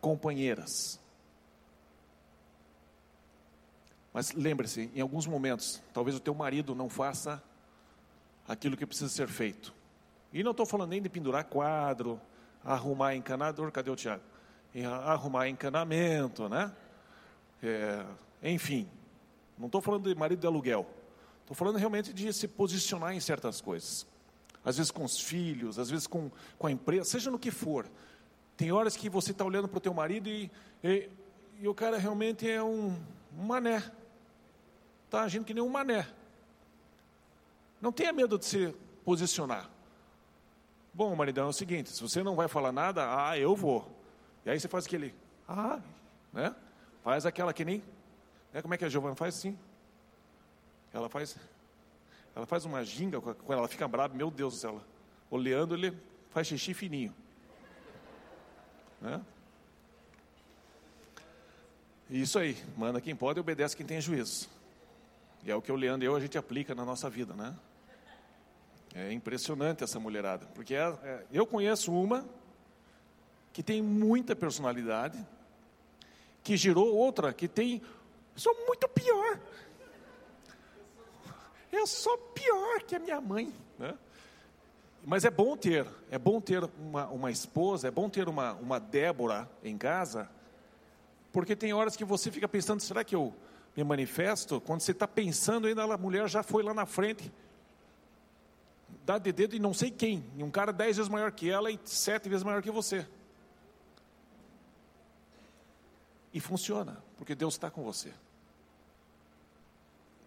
companheiras. 0.00 0.98
Mas 4.12 4.32
lembre-se, 4.32 4.90
em 4.92 5.00
alguns 5.00 5.28
momentos, 5.28 5.80
talvez 5.94 6.16
o 6.16 6.20
teu 6.20 6.34
marido 6.34 6.74
não 6.74 6.88
faça 6.88 7.40
aquilo 8.48 8.76
que 8.76 8.84
precisa 8.84 9.08
ser 9.08 9.28
feito. 9.28 9.72
E 10.32 10.42
não 10.42 10.50
estou 10.50 10.66
falando 10.66 10.90
nem 10.90 11.00
de 11.00 11.08
pendurar 11.08 11.44
quadro, 11.44 12.20
arrumar 12.66 13.14
encanador, 13.14 13.70
cadê 13.70 13.90
o 13.90 13.96
Tiago? 13.96 14.22
Arrumar 15.04 15.48
encanamento, 15.48 16.48
né? 16.48 16.72
É, 17.62 18.04
enfim, 18.42 18.88
não 19.56 19.66
estou 19.66 19.80
falando 19.80 20.12
de 20.12 20.14
marido 20.18 20.40
de 20.40 20.46
aluguel. 20.46 20.86
Estou 21.40 21.56
falando 21.56 21.76
realmente 21.76 22.12
de 22.12 22.32
se 22.32 22.48
posicionar 22.48 23.14
em 23.14 23.20
certas 23.20 23.60
coisas. 23.60 24.06
Às 24.64 24.76
vezes 24.76 24.90
com 24.90 25.04
os 25.04 25.20
filhos, 25.20 25.78
às 25.78 25.88
vezes 25.88 26.06
com, 26.08 26.30
com 26.58 26.66
a 26.66 26.72
empresa, 26.72 27.04
seja 27.04 27.30
no 27.30 27.38
que 27.38 27.52
for. 27.52 27.88
Tem 28.56 28.72
horas 28.72 28.96
que 28.96 29.08
você 29.08 29.30
está 29.30 29.44
olhando 29.44 29.68
para 29.68 29.78
o 29.78 29.80
teu 29.80 29.94
marido 29.94 30.28
e, 30.28 30.50
e, 30.82 31.08
e, 31.60 31.68
o 31.68 31.74
cara 31.74 31.98
realmente 31.98 32.50
é 32.50 32.62
um, 32.62 32.98
um 33.38 33.42
mané. 33.44 33.82
Está 35.04 35.22
agindo 35.22 35.44
que 35.44 35.54
nem 35.54 35.62
um 35.62 35.68
mané. 35.68 36.06
Não 37.80 37.92
tenha 37.92 38.12
medo 38.12 38.36
de 38.38 38.44
se 38.44 38.74
posicionar. 39.04 39.70
Bom, 40.96 41.14
maridão, 41.14 41.44
é 41.44 41.50
o 41.50 41.52
seguinte, 41.52 41.90
se 41.90 42.00
você 42.00 42.22
não 42.22 42.34
vai 42.34 42.48
falar 42.48 42.72
nada, 42.72 43.28
ah, 43.28 43.38
eu 43.38 43.54
vou. 43.54 43.86
E 44.46 44.48
aí 44.48 44.58
você 44.58 44.66
faz 44.66 44.86
aquele, 44.86 45.14
ah, 45.46 45.78
né? 46.32 46.56
Faz 47.04 47.26
aquela 47.26 47.52
que 47.52 47.66
nem, 47.66 47.82
né? 48.50 48.62
como 48.62 48.72
é 48.72 48.78
que 48.78 48.84
a 48.86 48.88
Giovana 48.88 49.14
faz 49.14 49.36
assim? 49.36 49.58
Ela 50.94 51.10
faz, 51.10 51.36
ela 52.34 52.46
faz 52.46 52.64
uma 52.64 52.82
ginga, 52.82 53.20
quando 53.20 53.58
ela 53.58 53.68
fica 53.68 53.86
brava, 53.86 54.14
meu 54.14 54.30
Deus 54.30 54.54
do 54.54 54.58
céu, 54.58 54.80
o 55.30 55.36
Leandro, 55.36 55.76
ele 55.76 55.94
faz 56.30 56.46
xixi 56.46 56.72
fininho. 56.72 57.14
Né? 58.98 59.20
Isso 62.08 62.38
aí, 62.38 62.56
manda 62.74 63.02
quem 63.02 63.14
pode 63.14 63.38
e 63.38 63.42
obedece 63.42 63.76
quem 63.76 63.84
tem 63.84 64.00
juízo. 64.00 64.48
E 65.44 65.50
é 65.50 65.54
o 65.54 65.60
que 65.60 65.70
o 65.70 65.76
Leandro 65.76 66.06
e 66.06 66.08
eu 66.08 66.16
a 66.16 66.20
gente 66.20 66.38
aplica 66.38 66.74
na 66.74 66.86
nossa 66.86 67.10
vida, 67.10 67.34
né? 67.34 67.54
É 68.94 69.12
impressionante 69.12 69.84
essa 69.84 70.00
mulherada, 70.00 70.46
porque 70.54 70.74
é, 70.74 70.94
é, 71.02 71.24
eu 71.30 71.46
conheço 71.46 71.92
uma 71.92 72.26
que 73.52 73.62
tem 73.62 73.82
muita 73.82 74.36
personalidade, 74.36 75.18
que 76.42 76.56
gerou 76.56 76.94
outra 76.94 77.32
que 77.32 77.48
tem, 77.48 77.82
sou 78.34 78.54
muito 78.66 78.88
pior. 78.88 79.38
Eu 81.72 81.86
sou 81.86 82.16
pior 82.18 82.82
que 82.82 82.94
a 82.94 82.98
minha 82.98 83.20
mãe, 83.20 83.52
né? 83.78 83.96
Mas 85.04 85.24
é 85.24 85.30
bom 85.30 85.56
ter, 85.56 85.86
é 86.10 86.18
bom 86.18 86.40
ter 86.40 86.68
uma, 86.78 87.06
uma 87.06 87.30
esposa, 87.30 87.86
é 87.86 87.90
bom 87.90 88.08
ter 88.08 88.28
uma, 88.28 88.54
uma 88.54 88.80
Débora 88.80 89.48
em 89.62 89.78
casa, 89.78 90.28
porque 91.32 91.54
tem 91.54 91.72
horas 91.72 91.94
que 91.94 92.04
você 92.04 92.30
fica 92.30 92.48
pensando, 92.48 92.80
será 92.80 93.04
que 93.04 93.14
eu 93.14 93.32
me 93.76 93.84
manifesto? 93.84 94.60
Quando 94.60 94.80
você 94.80 94.92
está 94.92 95.06
pensando 95.06 95.66
ainda, 95.66 95.84
a 95.84 95.96
mulher 95.96 96.28
já 96.28 96.42
foi 96.42 96.62
lá 96.62 96.74
na 96.74 96.86
frente, 96.86 97.32
dá 99.06 99.18
de 99.18 99.30
dedo 99.30 99.54
e 99.54 99.60
não 99.60 99.72
sei 99.72 99.88
quem, 99.88 100.24
e 100.36 100.42
um 100.42 100.50
cara 100.50 100.72
dez 100.72 100.96
vezes 100.96 101.08
maior 101.08 101.30
que 101.30 101.48
ela 101.48 101.70
e 101.70 101.78
sete 101.84 102.28
vezes 102.28 102.42
maior 102.42 102.60
que 102.60 102.72
você. 102.72 103.06
E 106.34 106.40
funciona, 106.40 107.00
porque 107.16 107.32
Deus 107.32 107.54
está 107.54 107.70
com 107.70 107.84
você. 107.84 108.12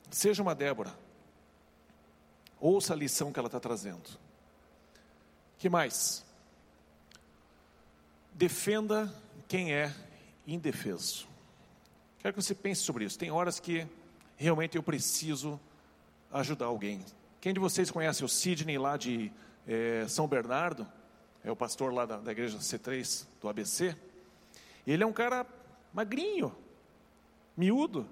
Seja 0.10 0.42
uma 0.42 0.56
Débora. 0.56 0.96
Ouça 2.58 2.94
a 2.94 2.96
lição 2.96 3.34
que 3.34 3.38
ela 3.38 3.50
está 3.50 3.60
trazendo. 3.60 4.10
que 5.58 5.70
mais? 5.70 6.26
Defenda 8.34 9.14
quem 9.48 9.74
é 9.74 9.94
indefeso. 10.48 11.28
Quero 12.20 12.34
que 12.34 12.42
você 12.42 12.56
pense 12.56 12.82
sobre 12.82 13.04
isso. 13.04 13.20
Tem 13.20 13.30
horas 13.30 13.60
que 13.60 13.86
realmente 14.38 14.78
eu 14.78 14.84
preciso 14.84 15.60
ajudar 16.32 16.68
alguém. 16.68 17.04
Quem 17.42 17.54
de 17.54 17.60
vocês 17.60 17.90
conhece 17.90 18.26
o 18.26 18.28
Sidney 18.28 18.78
lá 18.78 18.98
de 18.98 19.32
é, 19.66 20.06
São 20.10 20.28
Bernardo? 20.28 20.86
É 21.42 21.50
o 21.50 21.56
pastor 21.56 21.94
lá 21.94 22.06
da, 22.06 22.18
da 22.18 22.34
igreja 22.34 22.58
C3 22.58 23.26
do 23.40 23.48
ABC. 23.48 23.96
Ele 24.86 25.04
é 25.04 25.08
um 25.08 25.14
cara 25.14 25.46
magrinho, 25.94 26.54
miúdo. 27.56 28.06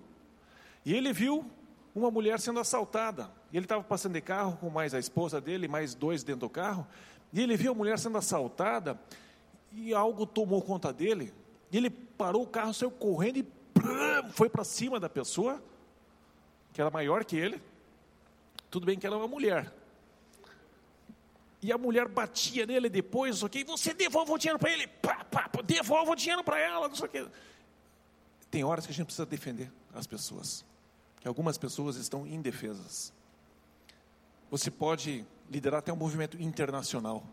E 0.85 0.93
ele 0.93 1.11
viu 1.11 1.45
uma 1.93 2.09
mulher 2.09 2.39
sendo 2.39 2.61
assaltada. 2.61 3.29
Ele 3.51 3.65
estava 3.65 3.83
passando 3.83 4.13
de 4.13 4.21
carro 4.21 4.55
com 4.61 4.69
mais 4.69 4.93
a 4.93 4.99
esposa 4.99 5.41
dele, 5.41 5.67
mais 5.67 5.93
dois 5.93 6.23
dentro 6.23 6.41
do 6.41 6.49
carro. 6.49 6.87
E 7.33 7.41
ele 7.41 7.57
viu 7.57 7.73
a 7.73 7.75
mulher 7.75 7.99
sendo 7.99 8.17
assaltada 8.17 8.97
e 9.73 9.93
algo 9.93 10.25
tomou 10.25 10.61
conta 10.61 10.93
dele. 10.93 11.33
E 11.69 11.75
ele 11.75 11.89
parou 11.89 12.43
o 12.43 12.47
carro, 12.47 12.73
saiu 12.73 12.91
correndo 12.91 13.39
e 13.39 13.47
foi 14.31 14.47
para 14.47 14.63
cima 14.63 15.01
da 15.01 15.09
pessoa, 15.09 15.61
que 16.71 16.79
era 16.79 16.89
maior 16.89 17.25
que 17.25 17.35
ele. 17.35 17.61
Tudo 18.69 18.85
bem 18.85 18.97
que 18.99 19.05
ela 19.05 19.15
é 19.15 19.19
uma 19.19 19.27
mulher. 19.27 19.71
E 21.61 21.71
a 21.71 21.77
mulher 21.77 22.07
batia 22.07 22.65
nele 22.65 22.89
depois, 22.89 23.41
ok? 23.41 23.63
Você 23.63 23.93
devolve 23.93 24.31
o 24.31 24.37
dinheiro 24.37 24.59
para 24.59 24.71
ele, 24.71 24.87
pá, 24.87 25.23
pá, 25.23 25.49
devolve 25.65 26.11
o 26.11 26.15
dinheiro 26.15 26.43
para 26.43 26.59
ela, 26.59 26.87
não 26.87 26.95
sei 26.95 27.05
o 27.05 27.09
que. 27.09 27.27
Tem 28.51 28.63
horas 28.63 28.85
que 28.85 28.91
a 28.91 28.95
gente 28.95 29.05
precisa 29.05 29.25
defender 29.25 29.71
as 29.93 30.05
pessoas, 30.05 30.63
que 31.19 31.27
algumas 31.27 31.57
pessoas 31.57 31.95
estão 31.95 32.27
indefesas. 32.27 33.11
Você 34.49 34.69
pode 34.69 35.25
liderar 35.49 35.79
até 35.79 35.91
um 35.91 35.97
movimento 35.97 36.41
internacional. 36.41 37.25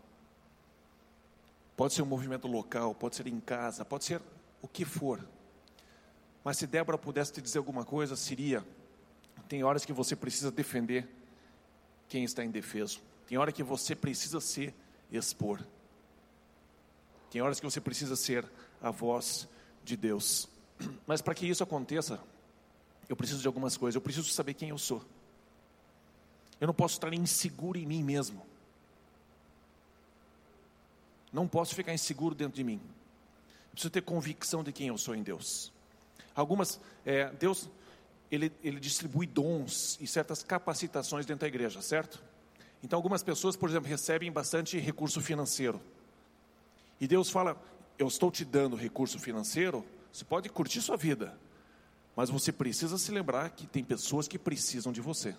Pode 1.77 1.93
ser 1.93 2.01
um 2.01 2.05
movimento 2.05 2.47
local, 2.47 2.95
pode 2.95 3.15
ser 3.15 3.27
em 3.27 3.39
casa, 3.39 3.85
pode 3.85 4.05
ser 4.05 4.21
o 4.61 4.67
que 4.67 4.85
for. 4.85 5.25
Mas 6.43 6.57
se 6.57 6.67
Débora 6.67 6.97
pudesse 6.97 7.33
te 7.33 7.41
dizer 7.41 7.57
alguma 7.57 7.85
coisa, 7.85 8.15
seria: 8.15 8.65
tem 9.47 9.63
horas 9.63 9.85
que 9.85 9.93
você 9.93 10.15
precisa 10.15 10.51
defender 10.51 11.07
quem 12.07 12.23
está 12.23 12.43
indefeso. 12.43 13.01
Tem 13.27 13.37
hora 13.37 13.51
que 13.51 13.63
você 13.63 13.95
precisa 13.95 14.39
se 14.39 14.73
expor. 15.11 15.59
Tem 17.31 17.41
horas 17.41 17.59
que 17.59 17.65
você 17.65 17.81
precisa 17.81 18.15
ser 18.15 18.49
a 18.81 18.91
voz 18.91 19.47
de 19.83 19.97
Deus. 19.97 20.47
Mas 21.07 21.21
para 21.21 21.35
que 21.35 21.45
isso 21.47 21.63
aconteça, 21.63 22.19
eu 23.09 23.15
preciso 23.15 23.41
de 23.41 23.47
algumas 23.47 23.75
coisas. 23.77 23.95
Eu 23.95 24.01
preciso 24.01 24.29
saber 24.29 24.53
quem 24.53 24.69
eu 24.69 24.77
sou. 24.77 25.03
Eu 26.59 26.67
não 26.67 26.73
posso 26.73 26.95
estar 26.95 27.13
inseguro 27.13 27.77
em 27.77 27.85
mim 27.85 28.03
mesmo. 28.03 28.45
Não 31.31 31.47
posso 31.47 31.75
ficar 31.75 31.93
inseguro 31.93 32.33
dentro 32.33 32.55
de 32.55 32.63
mim. 32.63 32.79
Eu 32.79 33.71
preciso 33.71 33.91
ter 33.91 34.01
convicção 34.01 34.63
de 34.63 34.71
quem 34.71 34.87
eu 34.87 34.97
sou 34.97 35.13
em 35.13 35.21
Deus. 35.21 35.71
Algumas, 36.33 36.79
é, 37.05 37.29
Deus 37.31 37.69
ele, 38.31 38.51
ele 38.63 38.79
distribui 38.79 39.25
dons 39.25 39.97
e 40.01 40.07
certas 40.07 40.43
capacitações 40.43 41.25
dentro 41.25 41.41
da 41.41 41.47
igreja, 41.47 41.81
certo? 41.81 42.21
Então, 42.83 42.97
algumas 42.97 43.23
pessoas, 43.23 43.55
por 43.55 43.69
exemplo, 43.69 43.89
recebem 43.89 44.31
bastante 44.31 44.77
recurso 44.77 45.21
financeiro. 45.21 45.81
E 46.99 47.07
Deus 47.07 47.29
fala: 47.29 47.61
Eu 47.97 48.07
estou 48.07 48.31
te 48.31 48.45
dando 48.45 48.75
recurso 48.75 49.19
financeiro, 49.19 49.85
você 50.11 50.23
pode 50.23 50.49
curtir 50.49 50.81
sua 50.81 50.97
vida, 50.97 51.37
mas 52.15 52.29
você 52.29 52.51
precisa 52.51 52.97
se 52.97 53.11
lembrar 53.11 53.49
que 53.51 53.67
tem 53.67 53.83
pessoas 53.83 54.27
que 54.27 54.37
precisam 54.37 54.91
de 54.91 55.01
você. 55.01 55.35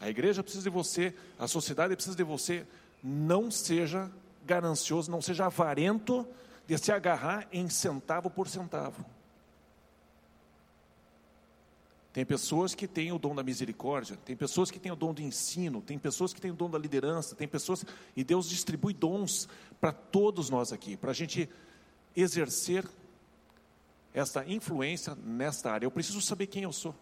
A 0.00 0.08
igreja 0.08 0.42
precisa 0.42 0.64
de 0.64 0.70
você, 0.70 1.14
a 1.38 1.46
sociedade 1.46 1.94
precisa 1.94 2.16
de 2.16 2.24
você. 2.24 2.66
Não 3.02 3.50
seja 3.50 4.10
ganancioso, 4.46 5.10
não 5.10 5.22
seja 5.22 5.46
avarento 5.46 6.26
de 6.66 6.76
se 6.78 6.90
agarrar 6.90 7.46
em 7.52 7.68
centavo 7.68 8.30
por 8.30 8.48
centavo. 8.48 9.04
Tem 12.12 12.24
pessoas 12.24 12.74
que 12.74 12.88
têm 12.88 13.12
o 13.12 13.18
dom 13.18 13.34
da 13.34 13.42
misericórdia, 13.42 14.16
tem 14.24 14.34
pessoas 14.34 14.70
que 14.70 14.80
têm 14.80 14.90
o 14.90 14.96
dom 14.96 15.14
do 15.14 15.22
ensino, 15.22 15.80
tem 15.80 15.96
pessoas 15.96 16.32
que 16.32 16.40
têm 16.40 16.50
o 16.50 16.54
dom 16.54 16.68
da 16.68 16.78
liderança, 16.78 17.36
tem 17.36 17.46
pessoas. 17.46 17.84
E 18.16 18.24
Deus 18.24 18.48
distribui 18.48 18.92
dons 18.92 19.48
para 19.80 19.92
todos 19.92 20.50
nós 20.50 20.72
aqui, 20.72 20.96
para 20.96 21.12
a 21.12 21.14
gente 21.14 21.48
exercer 22.16 22.84
essa 24.12 24.44
influência 24.44 25.14
nesta 25.14 25.70
área. 25.70 25.86
Eu 25.86 25.90
preciso 25.90 26.20
saber 26.20 26.48
quem 26.48 26.64
eu 26.64 26.72
sou. 26.72 26.94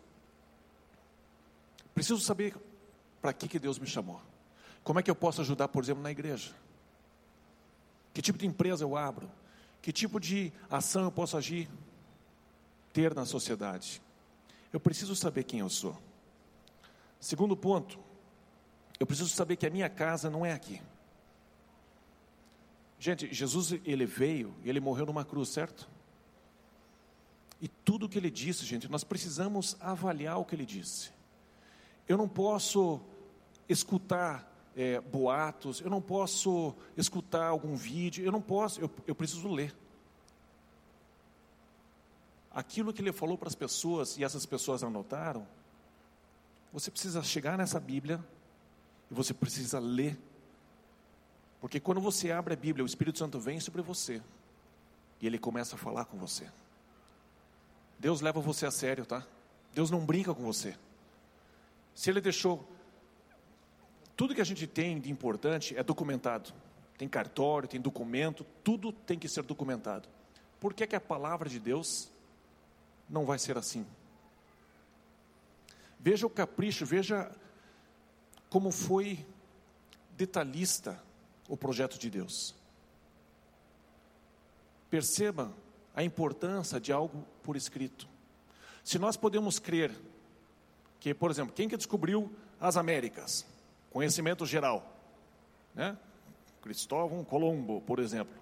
Preciso 1.95 2.21
saber 2.21 2.55
para 3.23 3.33
que, 3.33 3.49
que 3.49 3.59
Deus 3.59 3.79
me 3.79 3.87
chamou. 3.87 4.21
Como 4.85 5.01
é 5.01 5.03
que 5.03 5.11
eu 5.11 5.17
posso 5.17 5.41
ajudar, 5.41 5.69
por 5.69 5.83
exemplo, 5.83 6.03
na 6.03 6.11
igreja? 6.11 6.53
Que 8.13 8.21
tipo 8.21 8.39
de 8.39 8.47
empresa 8.47 8.85
eu 8.85 8.95
abro? 8.95 9.31
Que 9.81 9.91
tipo 9.91 10.21
de 10.21 10.53
ação 10.71 11.05
eu 11.05 11.11
posso 11.11 11.37
agir, 11.37 11.69
ter 12.93 13.15
na 13.15 13.25
sociedade? 13.25 14.03
Eu 14.73 14.81
preciso 14.81 15.17
saber 15.17 15.45
quem 15.45 15.61
eu 15.61 15.69
sou. 15.69 15.97
Segundo 17.21 17.57
ponto, 17.57 17.99
eu 19.01 19.07
preciso 19.07 19.31
saber 19.31 19.57
que 19.57 19.67
a 19.67 19.71
minha 19.71 19.89
casa 19.89 20.29
não 20.29 20.45
é 20.45 20.53
aqui. 20.53 20.81
Gente, 22.99 23.33
Jesus 23.33 23.73
ele 23.85 24.05
veio 24.05 24.55
e 24.65 24.69
ele 24.69 24.81
morreu 24.81 25.07
numa 25.07 25.25
cruz, 25.25 25.49
certo? 25.51 25.89
E 27.61 27.69
tudo 27.69 28.07
o 28.07 28.09
que 28.09 28.19
ele 28.19 28.31
disse, 28.31 28.65
gente, 28.65 28.89
nós 28.89 29.05
precisamos 29.05 29.77
avaliar 29.81 30.39
o 30.39 30.45
que 30.45 30.55
ele 30.55 30.67
disse. 30.67 31.11
Eu 32.09 32.17
não 32.17 32.29
posso 32.29 33.01
escutar 33.69 34.49
é, 34.77 35.01
boatos, 35.01 35.81
eu 35.81 35.91
não 35.91 36.01
posso 36.01 36.75
escutar 36.97 37.47
algum 37.47 37.75
vídeo, 37.75 38.25
eu 38.25 38.33
não 38.33 38.41
posso, 38.41 38.81
eu, 38.81 38.91
eu 39.07 39.15
preciso 39.15 39.49
ler. 39.49 39.75
Aquilo 42.59 42.93
que 42.93 43.01
ele 43.01 43.13
falou 43.13 43.39
para 43.39 43.47
as 43.47 43.55
pessoas 43.55 44.19
e 44.19 44.25
essas 44.25 44.45
pessoas 44.45 44.83
anotaram, 44.83 45.47
você 46.73 46.91
precisa 46.91 47.23
chegar 47.23 47.57
nessa 47.57 47.79
Bíblia 47.79 48.19
e 49.09 49.15
você 49.15 49.33
precisa 49.33 49.79
ler. 49.79 50.19
Porque 51.61 51.79
quando 51.79 52.01
você 52.01 52.33
abre 52.33 52.55
a 52.55 52.57
Bíblia, 52.57 52.83
o 52.83 52.87
Espírito 52.87 53.17
Santo 53.17 53.39
vem 53.39 53.61
sobre 53.61 53.81
você 53.81 54.21
e 55.21 55.27
ele 55.29 55.39
começa 55.39 55.77
a 55.77 55.79
falar 55.79 56.07
com 56.07 56.19
você. 56.19 56.51
Deus 57.97 58.21
leva 58.21 58.41
você 58.41 58.67
a 58.67 58.73
sério, 58.73 59.07
tá? 59.07 59.25
Deus 59.73 59.89
não 59.89 60.05
brinca 60.05 60.35
com 60.35 60.43
você. 60.43 60.77
Se 61.95 62.11
ele 62.11 62.21
deixou 62.21 62.69
tudo 64.17 64.35
que 64.35 64.41
a 64.41 64.45
gente 64.45 64.67
tem 64.67 64.99
de 64.99 65.13
importante 65.13 65.77
é 65.77 65.83
documentado. 65.85 66.53
Tem 66.99 67.09
cartório, 67.09 67.69
tem 67.69 67.81
documento, 67.81 68.45
tudo 68.65 68.91
tem 68.91 69.17
que 69.17 69.29
ser 69.29 69.45
documentado. 69.45 70.09
Por 70.59 70.75
que, 70.75 70.89
que 70.89 70.97
a 70.97 71.01
palavra 71.01 71.49
de 71.49 71.61
Deus 71.61 72.11
não 73.09 73.25
vai 73.25 73.39
ser 73.39 73.57
assim? 73.57 73.87
Veja 75.99 76.27
o 76.27 76.31
capricho, 76.31 76.87
veja 76.87 77.31
como 78.49 78.71
foi 78.71 79.27
detalhista 80.17 81.01
o 81.49 81.57
projeto 81.57 81.99
de 81.99 82.11
Deus. 82.11 82.55
Perceba 84.91 85.53
a 85.95 86.03
importância 86.03 86.81
de 86.81 86.93
algo 86.93 87.25
por 87.43 87.57
escrito. 87.57 88.09
Se 88.85 88.99
nós 88.99 89.17
podemos 89.17 89.59
crer 89.59 89.93
que, 91.01 91.13
por 91.13 91.31
exemplo, 91.31 91.53
quem 91.53 91.69
que 91.69 91.77
descobriu 91.77 92.33
as 92.61 92.77
Américas? 92.77 93.47
Conhecimento 93.91 94.47
geral, 94.47 94.97
né? 95.75 95.97
Cristóvão 96.63 97.25
Colombo, 97.25 97.81
por 97.83 97.99
exemplo, 97.99 98.35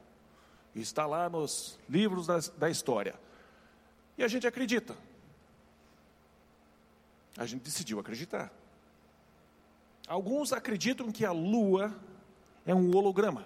está 0.75 1.07
lá 1.07 1.29
nos 1.29 1.79
livros 1.89 2.27
da, 2.27 2.39
da 2.57 2.71
história. 2.71 3.15
E 4.17 4.25
a 4.25 4.29
gente 4.29 4.47
acredita. 4.47 4.97
A 7.37 7.45
gente 7.45 7.63
decidiu 7.63 7.99
acreditar. 8.01 8.51
Alguns 10.09 10.53
acreditam 10.53 11.13
que 11.13 11.25
a 11.25 11.33
Lua 11.33 11.95
é 12.65 12.75
um 12.75 12.95
holograma. 12.95 13.45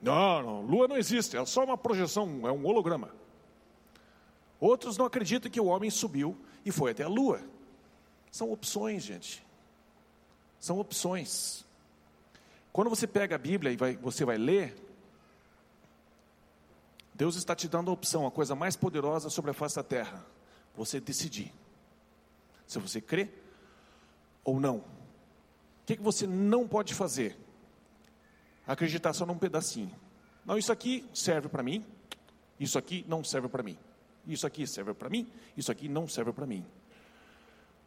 Não, 0.00 0.42
não, 0.42 0.60
Lua 0.62 0.88
não 0.88 0.96
existe, 0.96 1.36
é 1.36 1.44
só 1.46 1.64
uma 1.64 1.78
projeção, 1.78 2.46
é 2.46 2.52
um 2.52 2.66
holograma. 2.66 3.10
Outros 4.60 4.96
não 4.96 5.06
acreditam 5.06 5.50
que 5.50 5.60
o 5.60 5.66
homem 5.66 5.90
subiu 5.90 6.36
e 6.64 6.70
foi 6.70 6.90
até 6.90 7.04
a 7.04 7.08
Lua. 7.08 7.40
São 8.30 8.50
opções, 8.50 9.02
gente. 9.02 9.44
São 10.58 10.78
opções. 10.78 11.64
Quando 12.72 12.90
você 12.90 13.06
pega 13.06 13.36
a 13.36 13.38
Bíblia 13.38 13.72
e 13.72 13.76
vai, 13.76 13.96
você 13.96 14.24
vai 14.24 14.36
ler, 14.36 14.74
Deus 17.14 17.36
está 17.36 17.54
te 17.54 17.68
dando 17.68 17.90
a 17.90 17.94
opção, 17.94 18.26
a 18.26 18.30
coisa 18.30 18.54
mais 18.54 18.76
poderosa 18.76 19.30
sobre 19.30 19.52
a 19.52 19.54
face 19.54 19.76
da 19.76 19.82
terra. 19.82 20.26
Você 20.76 21.00
decidir 21.00 21.52
se 22.66 22.78
você 22.78 23.00
crê 23.00 23.30
ou 24.42 24.58
não. 24.58 24.78
O 24.78 24.84
que, 25.86 25.96
que 25.96 26.02
você 26.02 26.26
não 26.26 26.66
pode 26.66 26.94
fazer? 26.94 27.38
acreditar 28.66 29.12
só 29.12 29.26
num 29.26 29.38
pedacinho. 29.38 29.94
Não, 30.44 30.58
isso 30.58 30.72
aqui 30.72 31.04
serve 31.12 31.48
para 31.48 31.62
mim, 31.62 31.84
isso 32.58 32.78
aqui 32.78 33.04
não 33.08 33.22
serve 33.22 33.48
para 33.48 33.62
mim. 33.62 33.78
Isso 34.26 34.46
aqui 34.46 34.66
serve 34.66 34.94
para 34.94 35.10
mim, 35.10 35.30
isso 35.56 35.70
aqui 35.70 35.88
não 35.88 36.08
serve 36.08 36.32
para 36.32 36.46
mim. 36.46 36.64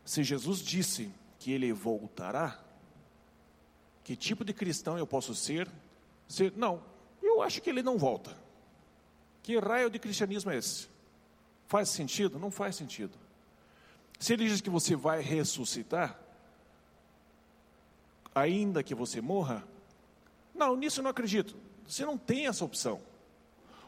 Se 0.05 0.23
Jesus 0.23 0.59
disse 0.59 1.11
que 1.39 1.51
ele 1.51 1.73
voltará, 1.73 2.59
que 4.03 4.15
tipo 4.15 4.45
de 4.45 4.53
cristão 4.53 4.97
eu 4.97 5.07
posso 5.07 5.33
ser? 5.33 5.67
ser? 6.27 6.53
Não, 6.55 6.81
eu 7.21 7.41
acho 7.41 7.61
que 7.61 7.69
ele 7.69 7.81
não 7.81 7.97
volta. 7.97 8.37
Que 9.47 9.57
raio 9.59 9.89
de 9.89 9.97
cristianismo 9.97 10.51
é 10.51 10.57
esse? 10.57 10.89
Faz 11.67 11.87
sentido? 11.87 12.37
Não 12.37 12.51
faz 12.51 12.75
sentido. 12.75 13.17
Se 14.19 14.33
ele 14.33 14.45
diz 14.45 14.59
que 14.59 14.69
você 14.69 14.93
vai 14.93 15.21
ressuscitar, 15.21 16.19
ainda 18.35 18.83
que 18.83 18.93
você 18.93 19.21
morra, 19.21 19.63
não, 20.53 20.75
nisso 20.75 20.99
eu 20.99 21.03
não 21.03 21.11
acredito. 21.11 21.55
Você 21.87 22.03
não 22.03 22.17
tem 22.17 22.47
essa 22.47 22.65
opção. 22.65 22.99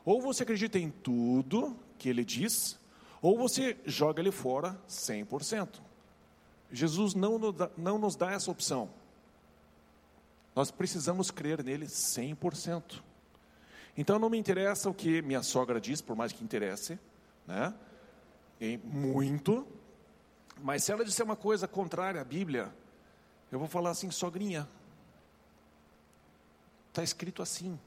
Ou 0.06 0.22
você 0.22 0.44
acredita 0.44 0.80
em 0.80 0.90
tudo 0.90 1.78
que 1.98 2.08
ele 2.08 2.24
diz, 2.24 2.80
ou 3.22 3.38
você 3.38 3.76
joga 3.86 4.22
ele 4.22 4.32
fora 4.32 4.80
100%. 4.88 5.82
Jesus 6.72 7.14
não 7.14 7.38
nos 7.38 7.54
dá, 7.54 7.70
não 7.76 7.98
nos 7.98 8.16
dá 8.16 8.32
essa 8.32 8.50
opção. 8.50 8.90
Nós 10.56 10.72
precisamos 10.72 11.30
crer 11.30 11.62
nele 11.62 11.86
100%. 11.88 13.09
Então 13.98 14.18
não 14.18 14.30
me 14.30 14.38
interessa 14.38 14.90
o 14.90 14.94
que 14.94 15.22
minha 15.22 15.44
sogra 15.44 15.80
diz, 15.80 16.02
por 16.02 16.16
mais 16.16 16.32
que 16.32 16.44
interesse, 16.44 16.98
né? 17.46 17.74
E 18.60 18.78
muito. 18.78 19.68
Mas 20.62 20.84
se 20.84 20.92
ela 20.92 21.06
disser 21.06 21.26
uma 21.26 21.36
coisa 21.36 21.68
contrária 21.68 22.22
à 22.22 22.24
Bíblia, 22.24 22.74
eu 23.52 23.60
vou 23.60 23.68
falar 23.68 23.92
assim, 23.92 24.12
sogrinha, 24.12 24.68
Está 26.90 27.04
escrito 27.04 27.42
assim. 27.42 27.80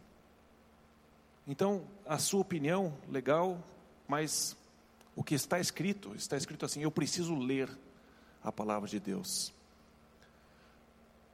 Então, 1.46 1.84
a 2.06 2.18
sua 2.18 2.40
opinião, 2.40 2.96
legal, 3.08 3.62
mas 4.06 4.56
o 5.16 5.24
que 5.24 5.34
está 5.34 5.58
escrito, 5.58 6.14
está 6.14 6.36
escrito 6.36 6.64
assim: 6.64 6.82
eu 6.82 6.90
preciso 6.90 7.34
ler 7.34 7.68
a 8.42 8.52
palavra 8.52 8.88
de 8.88 9.00
Deus. 9.00 9.52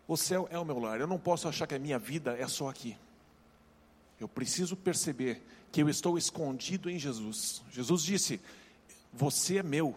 O 0.06 0.16
céu 0.16 0.48
é 0.50 0.58
o 0.58 0.64
meu 0.64 0.78
lar, 0.78 0.98
eu 0.98 1.06
não 1.06 1.18
posso 1.18 1.46
achar 1.46 1.66
que 1.66 1.74
a 1.74 1.78
minha 1.78 1.98
vida 1.98 2.36
é 2.38 2.48
só 2.48 2.68
aqui. 2.68 2.96
Eu 4.20 4.28
preciso 4.28 4.76
perceber 4.76 5.42
que 5.70 5.82
eu 5.82 5.88
estou 5.88 6.18
escondido 6.18 6.90
em 6.90 6.98
Jesus. 6.98 7.62
Jesus 7.70 8.02
disse: 8.02 8.40
Você 9.12 9.58
é 9.58 9.62
meu. 9.62 9.96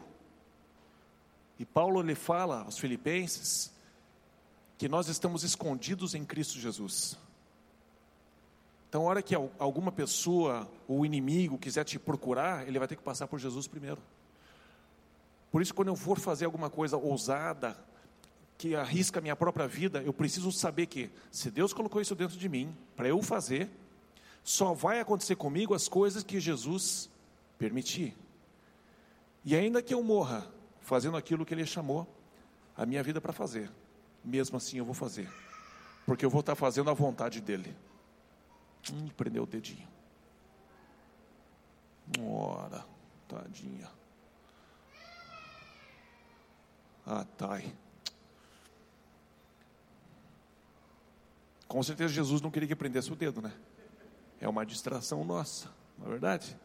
E 1.58 1.66
Paulo 1.66 2.02
lhe 2.02 2.16
fala 2.16 2.64
aos 2.64 2.78
Filipenses 2.78 3.72
que 4.78 4.90
nós 4.90 5.08
estamos 5.08 5.44
escondidos 5.44 6.16
em 6.16 6.26
Cristo 6.26 6.60
Jesus. 6.60 7.18
Então, 8.90 9.04
a 9.04 9.06
hora 9.06 9.22
que 9.22 9.34
alguma 9.58 9.92
pessoa, 9.92 10.70
ou 10.88 11.06
inimigo, 11.06 11.58
quiser 11.58 11.86
te 11.86 11.98
procurar, 11.98 12.68
ele 12.68 12.78
vai 12.78 12.88
ter 12.88 12.96
que 12.96 13.04
passar 13.04 13.28
por 13.28 13.40
Jesus 13.40 13.68
primeiro. 13.68 14.02
Por 15.52 15.62
isso, 15.62 15.74
quando 15.74 15.90
eu 15.90 15.96
for 15.96 16.20
fazer 16.20 16.46
alguma 16.46 16.70
coisa 16.70 16.98
ousada, 16.98 17.78
que 18.58 18.76
arrisca 18.76 19.20
a 19.20 19.22
minha 19.22 19.36
própria 19.36 19.68
vida, 19.68 20.04
eu 20.04 20.14
preciso 20.14 20.52
saber 20.52 20.86
que, 20.88 21.10
se 21.32 21.50
Deus 21.50 21.74
colocou 21.74 22.02
isso 22.02 22.14
dentro 22.14 22.38
de 22.38 22.50
mim, 22.50 22.76
para 22.96 23.08
eu 23.08 23.22
fazer, 23.22 23.70
só 24.44 24.74
vai 24.74 25.00
acontecer 25.00 25.36
comigo 25.36 25.74
as 25.74 25.88
coisas 25.88 26.24
que 26.24 26.40
Jesus 26.40 27.10
permitir. 27.58 28.16
E 29.44 29.56
ainda 29.56 29.82
que 29.82 29.94
eu 29.94 30.04
morra 30.04 30.48
fazendo 30.82 31.18
aquilo 31.18 31.46
que 31.46 31.54
Ele 31.54 31.66
chamou 31.66 32.08
a 32.76 32.86
minha 32.86 33.04
vida 33.04 33.22
para 33.22 33.34
fazer, 33.34 33.72
mesmo 34.24 34.58
assim 34.58 34.78
eu 34.78 34.86
vou 34.86 34.94
fazer, 34.94 35.30
porque 36.06 36.26
eu 36.26 36.30
vou 36.30 36.42
estar 36.42 36.56
fazendo 36.56 36.90
a 36.90 36.94
vontade 36.94 37.42
dEle. 37.42 37.76
Hum, 38.92 39.10
prendeu 39.16 39.44
o 39.44 39.48
dedinho. 39.48 39.88
Ora, 42.20 42.86
tadinha. 43.28 43.88
Ah, 47.06 47.26
tá. 47.38 47.62
Com 51.68 51.82
certeza 51.82 52.14
Jesus 52.14 52.42
não 52.42 52.52
queria 52.52 52.68
que 52.68 52.76
prendesse 52.76 53.12
o 53.12 53.16
dedo, 53.16 53.42
né? 53.42 53.54
É 54.42 54.50
uma 54.50 54.66
distração 54.66 55.24
nossa, 55.24 55.70
não 55.98 56.08
é 56.08 56.10
verdade? 56.10 56.58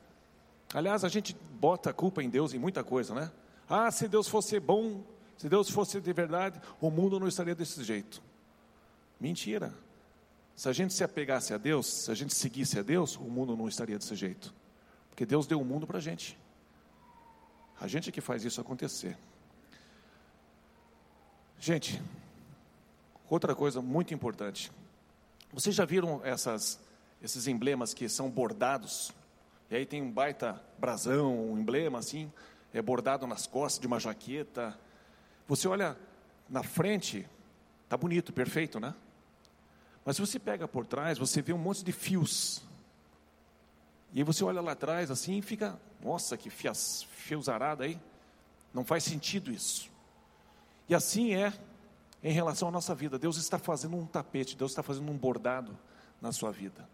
Aliás, 0.75 1.05
a 1.05 1.09
gente 1.09 1.37
bota 1.61 1.91
a 1.91 1.93
culpa 1.93 2.23
em 2.23 2.29
Deus 2.29 2.53
em 2.53 2.59
muita 2.59 2.83
coisa, 2.83 3.15
né? 3.15 3.31
Ah, 3.69 3.91
se 3.91 4.09
Deus 4.09 4.27
fosse 4.27 4.59
bom, 4.59 5.05
se 5.39 5.49
Deus 5.49 5.71
fosse 5.71 6.01
de 6.01 6.13
verdade, 6.13 6.61
o 6.81 6.91
mundo 6.91 7.21
não 7.21 7.29
estaria 7.29 7.55
desse 7.55 7.85
jeito. 7.85 8.23
Mentira. 9.21 9.73
Se 10.55 10.69
a 10.69 10.73
gente 10.73 10.95
se 10.95 11.05
apegasse 11.05 11.53
a 11.53 11.59
Deus, 11.59 11.87
se 11.87 12.11
a 12.11 12.15
gente 12.15 12.35
seguisse 12.35 12.79
a 12.79 12.83
Deus, 12.83 13.17
o 13.17 13.25
mundo 13.25 13.55
não 13.55 13.69
estaria 13.69 13.99
desse 13.99 14.17
jeito. 14.17 14.55
Porque 15.11 15.27
Deus 15.27 15.47
deu 15.47 15.61
o 15.61 15.65
mundo 15.65 15.87
para 15.87 15.99
a 15.99 16.01
gente. 16.01 16.39
A 17.79 17.87
gente 17.87 18.09
é 18.09 18.13
que 18.13 18.23
faz 18.23 18.43
isso 18.45 18.61
acontecer. 18.61 19.17
Gente, 21.59 22.03
outra 23.29 23.55
coisa 23.55 23.83
muito 23.83 24.15
importante. 24.15 24.73
Vocês 25.53 25.75
já 25.75 25.85
viram 25.85 26.21
essas, 26.25 26.79
esses 27.23 27.47
emblemas 27.47 27.95
que 27.95 28.09
são 28.09 28.31
bordados? 28.31 29.13
E 29.71 29.77
aí 29.77 29.87
tem 29.87 30.03
um 30.03 30.11
baita 30.11 30.63
brasão, 30.79 31.53
um 31.53 31.59
emblema 31.59 31.99
assim, 31.99 32.33
é 32.73 32.81
bordado 32.81 33.27
nas 33.27 33.47
costas 33.47 33.81
de 33.81 33.87
uma 33.87 33.99
jaqueta. 33.99 34.79
Você 35.49 35.67
olha 35.67 35.97
na 36.49 36.63
frente, 36.63 37.29
tá 37.89 37.97
bonito, 37.97 38.33
perfeito, 38.33 38.79
né? 38.79 38.95
Mas 40.05 40.17
se 40.17 40.21
você 40.21 40.39
pega 40.39 40.69
por 40.69 40.87
trás, 40.87 41.19
você 41.19 41.43
vê 41.43 41.53
um 41.53 41.59
monte 41.59 41.83
de 41.83 41.91
fios. 41.91 42.63
E 44.13 44.21
aí 44.21 44.25
você 44.25 44.45
olha 44.45 44.61
lá 44.61 44.73
atrás 44.73 45.11
assim 45.11 45.39
e 45.39 45.43
fica, 45.43 45.79
nossa, 46.03 46.37
que 46.37 46.49
fiozarada 46.49 47.85
aí. 47.85 47.99
Não 48.73 48.85
faz 48.85 49.03
sentido 49.03 49.51
isso. 49.51 49.91
E 50.89 50.95
assim 50.95 51.35
é 51.35 51.53
em 52.23 52.33
relação 52.33 52.69
à 52.69 52.71
nossa 52.71 52.95
vida. 52.95 53.19
Deus 53.19 53.37
está 53.37 53.59
fazendo 53.59 53.97
um 53.97 54.07
tapete, 54.07 54.57
Deus 54.57 54.71
está 54.71 54.83
fazendo 54.83 55.11
um 55.11 55.17
bordado 55.17 55.77
na 56.21 56.31
sua 56.31 56.53
vida. 56.53 56.89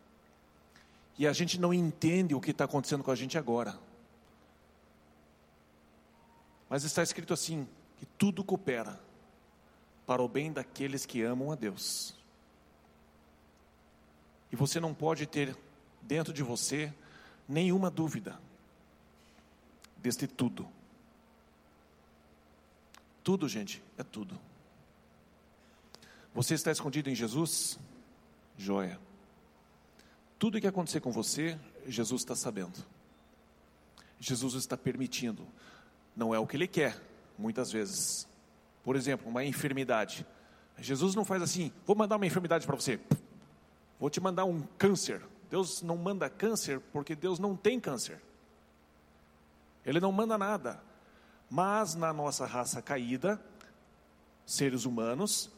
E 1.18 1.26
a 1.26 1.32
gente 1.32 1.60
não 1.60 1.72
entende 1.72 2.34
o 2.34 2.40
que 2.40 2.50
está 2.50 2.64
acontecendo 2.64 3.04
com 3.04 3.10
a 3.10 3.14
gente 3.14 3.36
agora. 3.36 3.78
Mas 6.68 6.84
está 6.84 7.02
escrito 7.02 7.34
assim: 7.34 7.68
que 7.98 8.06
tudo 8.18 8.42
coopera 8.42 8.98
para 10.06 10.22
o 10.22 10.28
bem 10.28 10.52
daqueles 10.52 11.06
que 11.06 11.22
amam 11.22 11.52
a 11.52 11.54
Deus. 11.54 12.14
E 14.50 14.56
você 14.56 14.80
não 14.80 14.92
pode 14.92 15.26
ter 15.26 15.56
dentro 16.02 16.32
de 16.32 16.42
você 16.42 16.92
nenhuma 17.48 17.90
dúvida 17.90 18.38
deste 19.98 20.26
tudo. 20.26 20.68
Tudo, 23.22 23.48
gente, 23.48 23.82
é 23.96 24.02
tudo. 24.02 24.38
Você 26.34 26.54
está 26.54 26.72
escondido 26.72 27.08
em 27.08 27.14
Jesus? 27.14 27.78
Joia. 28.58 28.98
Tudo 30.42 30.58
o 30.58 30.60
que 30.60 30.66
acontecer 30.66 30.98
com 30.98 31.12
você, 31.12 31.56
Jesus 31.86 32.22
está 32.22 32.34
sabendo. 32.34 32.84
Jesus 34.18 34.54
está 34.54 34.76
permitindo. 34.76 35.46
Não 36.16 36.34
é 36.34 36.38
o 36.40 36.48
que 36.48 36.56
ele 36.56 36.66
quer, 36.66 37.00
muitas 37.38 37.70
vezes. 37.70 38.26
Por 38.82 38.96
exemplo, 38.96 39.28
uma 39.28 39.44
enfermidade. 39.44 40.26
Jesus 40.78 41.14
não 41.14 41.24
faz 41.24 41.42
assim, 41.42 41.70
vou 41.86 41.94
mandar 41.94 42.16
uma 42.16 42.26
enfermidade 42.26 42.66
para 42.66 42.74
você. 42.74 42.98
Vou 44.00 44.10
te 44.10 44.20
mandar 44.20 44.44
um 44.44 44.62
câncer. 44.76 45.22
Deus 45.48 45.80
não 45.80 45.96
manda 45.96 46.28
câncer 46.28 46.80
porque 46.92 47.14
Deus 47.14 47.38
não 47.38 47.54
tem 47.54 47.78
câncer. 47.78 48.20
Ele 49.86 50.00
não 50.00 50.10
manda 50.10 50.36
nada. 50.36 50.82
Mas 51.48 51.94
na 51.94 52.12
nossa 52.12 52.46
raça 52.46 52.82
caída, 52.82 53.40
seres 54.44 54.86
humanos, 54.86 55.48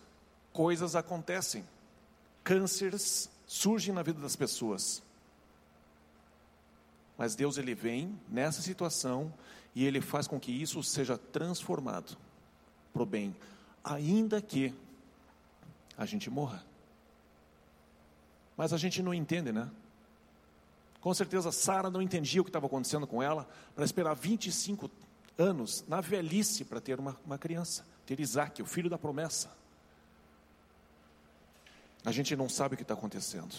coisas 0.53 0.95
acontecem. 0.95 1.65
Cânceres 2.43 3.31
surgem 3.47 3.95
na 3.95 4.03
vida 4.03 4.21
das 4.21 4.37
pessoas. 4.37 5.03
Mas 7.17 7.35
Deus 7.35 7.59
ele 7.59 7.75
vem 7.75 8.19
nessa 8.29 8.61
situação 8.61 9.33
e 9.75 9.85
ele 9.85 10.01
faz 10.01 10.27
com 10.27 10.39
que 10.39 10.51
isso 10.51 10.83
seja 10.83 11.17
transformado 11.17 12.17
para 12.93 13.03
o 13.03 13.07
bem, 13.07 13.35
ainda 13.83 14.41
que 14.41 14.75
a 15.97 16.07
gente 16.07 16.31
morra. 16.31 16.65
Mas 18.57 18.73
a 18.73 18.77
gente 18.77 19.03
não 19.03 19.13
entende, 19.13 19.53
né? 19.53 19.71
Com 21.01 21.13
certeza 21.13 21.53
Sara 21.53 21.91
não 21.91 22.01
entendia 22.01 22.41
o 22.41 22.45
que 22.45 22.51
estava 22.51 22.67
acontecendo 22.67 23.07
com 23.07 23.23
ela 23.23 23.49
para 23.75 23.85
esperar 23.85 24.15
25 24.15 24.91
anos 25.37 25.85
na 25.87 26.01
velhice 26.01 26.65
para 26.65 26.81
ter 26.81 26.99
uma, 26.99 27.19
uma 27.27 27.37
criança, 27.37 27.85
ter 28.07 28.21
Isaac, 28.21 28.63
o 28.63 28.67
filho 28.67 28.89
da 28.89 28.97
promessa. 28.97 29.51
A 32.05 32.13
gente 32.13 32.37
não 32.37 32.49
sabe 32.49 32.75
o 32.75 32.77
que 32.77 32.83
está 32.83 32.95
acontecendo, 32.95 33.55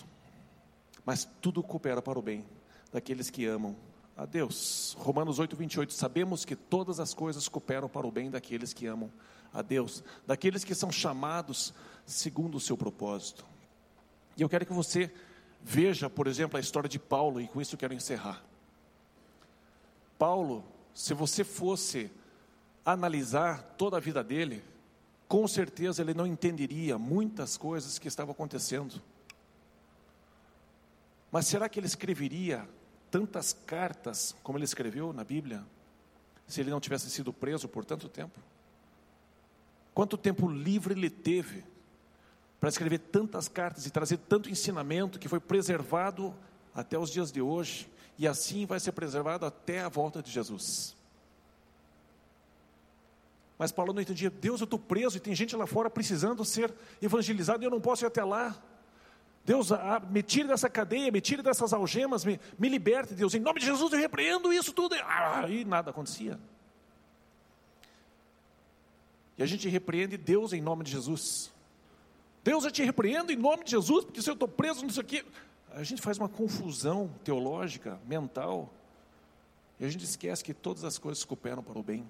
mas 1.06 1.28
tudo 1.42 1.64
coopera 1.64 2.02
para 2.02 2.20
o 2.20 2.22
bem 2.22 2.46
daqueles 2.92 3.30
que 3.30 3.46
amam 3.46 3.76
a 4.16 4.26
Deus. 4.26 4.96
Romanos 5.00 5.40
8, 5.40 5.56
28. 5.56 5.94
Sabemos 5.94 6.46
que 6.46 6.56
todas 6.56 7.00
as 7.00 7.14
coisas 7.14 7.48
cooperam 7.48 7.90
para 7.90 8.08
o 8.08 8.12
bem 8.12 8.30
daqueles 8.30 8.72
que 8.72 8.88
amam 8.88 9.12
a 9.54 9.62
Deus, 9.62 10.04
daqueles 10.28 10.64
que 10.64 10.76
são 10.76 10.92
chamados 10.92 11.74
segundo 12.06 12.56
o 12.56 12.60
seu 12.60 12.78
propósito. 12.78 13.46
E 14.38 14.42
eu 14.42 14.50
quero 14.50 14.66
que 14.66 14.74
você 14.74 15.12
veja, 15.62 16.10
por 16.10 16.28
exemplo, 16.28 16.58
a 16.58 16.60
história 16.60 16.88
de 16.88 17.00
Paulo, 17.00 17.42
e 17.42 17.48
com 17.48 17.60
isso 17.60 17.74
eu 17.74 17.80
quero 17.80 17.94
encerrar. 17.94 18.44
Paulo, 20.20 20.64
se 20.94 21.14
você 21.14 21.44
fosse 21.44 22.12
analisar 22.86 23.64
toda 23.78 23.98
a 23.98 24.00
vida 24.00 24.24
dele, 24.24 24.64
com 25.28 25.48
certeza 25.48 26.02
ele 26.02 26.14
não 26.14 26.28
entenderia 26.28 26.98
muitas 26.98 27.58
coisas 27.58 27.98
que 27.98 28.08
estavam 28.08 28.32
acontecendo. 28.32 29.02
Mas 31.32 31.48
será 31.48 31.68
que 31.68 31.80
ele 31.80 31.88
escreveria 31.88 32.68
tantas 33.10 33.54
cartas 33.54 34.36
como 34.44 34.58
ele 34.58 34.66
escreveu 34.66 35.12
na 35.12 35.24
Bíblia, 35.24 35.66
se 36.48 36.62
ele 36.62 36.70
não 36.70 36.80
tivesse 36.80 37.10
sido 37.10 37.34
preso 37.34 37.68
por 37.68 37.84
tanto 37.84 38.08
tempo? 38.08 38.40
Quanto 39.94 40.18
tempo 40.18 40.48
livre 40.48 40.94
ele 40.94 41.10
teve 41.10 41.64
para 42.60 42.70
escrever 42.70 43.00
tantas 43.00 43.48
cartas 43.48 43.86
e 43.86 43.92
trazer 43.92 44.18
tanto 44.18 44.50
ensinamento 44.50 45.20
que 45.20 45.28
foi 45.28 45.40
preservado 45.40 46.36
até 46.74 46.98
os 46.98 47.10
dias 47.10 47.32
de 47.32 47.42
hoje 47.42 47.90
e 48.18 48.28
assim 48.28 48.66
vai 48.66 48.80
ser 48.80 48.92
preservado 48.92 49.46
até 49.46 49.82
a 49.82 49.90
volta 49.90 50.22
de 50.22 50.32
Jesus. 50.32 50.96
Mas 53.58 53.72
Paulo 53.72 53.94
não 53.94 54.02
entendia, 54.02 54.30
Deus, 54.30 54.60
eu 54.60 54.66
estou 54.66 54.78
preso 54.78 55.18
e 55.18 55.20
tem 55.20 55.34
gente 55.34 55.56
lá 55.56 55.66
fora 55.66 55.90
precisando 55.90 56.44
ser 56.44 56.74
evangelizado 57.02 57.64
e 57.64 57.66
eu 57.66 57.72
não 57.72 57.80
posso 57.80 58.04
ir 58.04 58.08
até 58.08 58.24
lá. 58.24 58.56
Deus, 59.46 59.72
ah, 59.72 60.02
me 60.10 60.22
tire 60.22 60.48
dessa 60.48 60.70
cadeia, 60.70 61.12
me 61.12 61.22
tire 61.22 61.42
dessas 61.42 61.72
algemas, 61.72 62.26
me, 62.26 62.40
me 62.60 62.68
liberte, 62.68 63.14
Deus. 63.14 63.34
Em 63.34 63.40
nome 63.40 63.60
de 63.60 63.66
Jesus 63.66 63.94
eu 63.94 64.00
repreendo 64.00 64.52
isso 64.52 64.74
tudo. 64.74 64.96
Ah, 65.04 65.46
e 65.48 65.64
nada 65.64 65.92
acontecia. 65.92 66.40
E 69.38 69.44
a 69.44 69.46
gente 69.46 69.70
repreende 69.70 70.18
Deus 70.18 70.52
em 70.52 70.62
nome 70.62 70.84
de 70.84 70.92
Jesus. 70.92 71.54
Deus, 72.44 72.66
eu 72.66 72.72
te 72.72 72.84
repreendo 72.84 73.32
em 73.32 73.36
nome 73.36 73.64
de 73.64 73.72
Jesus, 73.72 74.04
porque 74.06 74.22
se 74.22 74.30
eu 74.30 74.34
estou 74.34 74.48
preso 74.48 74.86
nisso 74.86 75.00
aqui. 75.00 75.24
A 75.72 75.84
gente 75.84 76.02
faz 76.02 76.18
uma 76.18 76.30
confusão 76.30 77.12
teológica, 77.24 78.00
mental, 78.08 78.74
e 79.78 79.86
a 79.86 79.90
gente 79.90 80.06
esquece 80.06 80.44
que 80.44 80.54
todas 80.54 80.86
as 80.86 80.98
coisas 80.98 81.24
cooperam 81.26 81.62
para 81.62 81.78
o 81.78 81.84
bem 81.84 82.08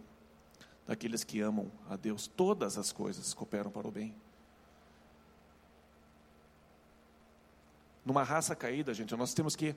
daqueles 0.88 1.24
que 1.24 1.42
amam 1.42 1.72
a 1.90 1.96
Deus. 1.96 2.28
Todas 2.28 2.78
as 2.78 2.92
coisas 2.92 3.34
cooperam 3.34 3.72
para 3.72 3.88
o 3.88 3.92
bem. 3.92 4.16
Numa 8.06 8.24
raça 8.24 8.56
caída, 8.56 8.94
gente, 8.94 9.16
nós 9.16 9.34
temos 9.34 9.56
que 9.56 9.76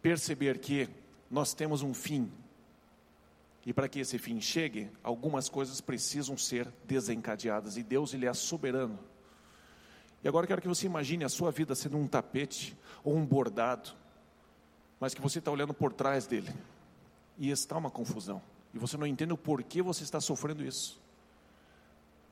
perceber 0.00 0.58
que 0.58 0.88
nós 1.30 1.54
temos 1.54 1.82
um 1.82 1.92
fim. 1.92 2.30
E 3.66 3.72
para 3.72 3.88
que 3.88 3.98
esse 3.98 4.18
fim 4.18 4.40
chegue, 4.40 4.90
algumas 5.02 5.48
coisas 5.48 5.80
precisam 5.80 6.36
ser 6.36 6.68
desencadeadas. 6.84 7.76
E 7.76 7.82
Deus, 7.82 8.14
Ele 8.14 8.26
é 8.26 8.32
soberano. 8.32 8.98
E 10.22 10.28
agora 10.28 10.44
eu 10.44 10.48
quero 10.48 10.62
que 10.62 10.68
você 10.68 10.86
imagine 10.86 11.24
a 11.24 11.28
sua 11.28 11.50
vida 11.50 11.74
sendo 11.74 11.96
um 11.98 12.06
tapete 12.06 12.76
ou 13.02 13.16
um 13.16 13.26
bordado, 13.26 13.90
mas 15.00 15.14
que 15.14 15.20
você 15.20 15.38
está 15.38 15.50
olhando 15.50 15.74
por 15.74 15.92
trás 15.92 16.26
dele 16.26 16.50
e 17.36 17.50
está 17.50 17.76
uma 17.76 17.90
confusão. 17.90 18.40
E 18.74 18.78
você 18.78 18.96
não 18.96 19.06
entende 19.06 19.32
o 19.32 19.38
porquê 19.38 19.80
você 19.80 20.02
está 20.02 20.20
sofrendo 20.20 20.64
isso. 20.64 21.00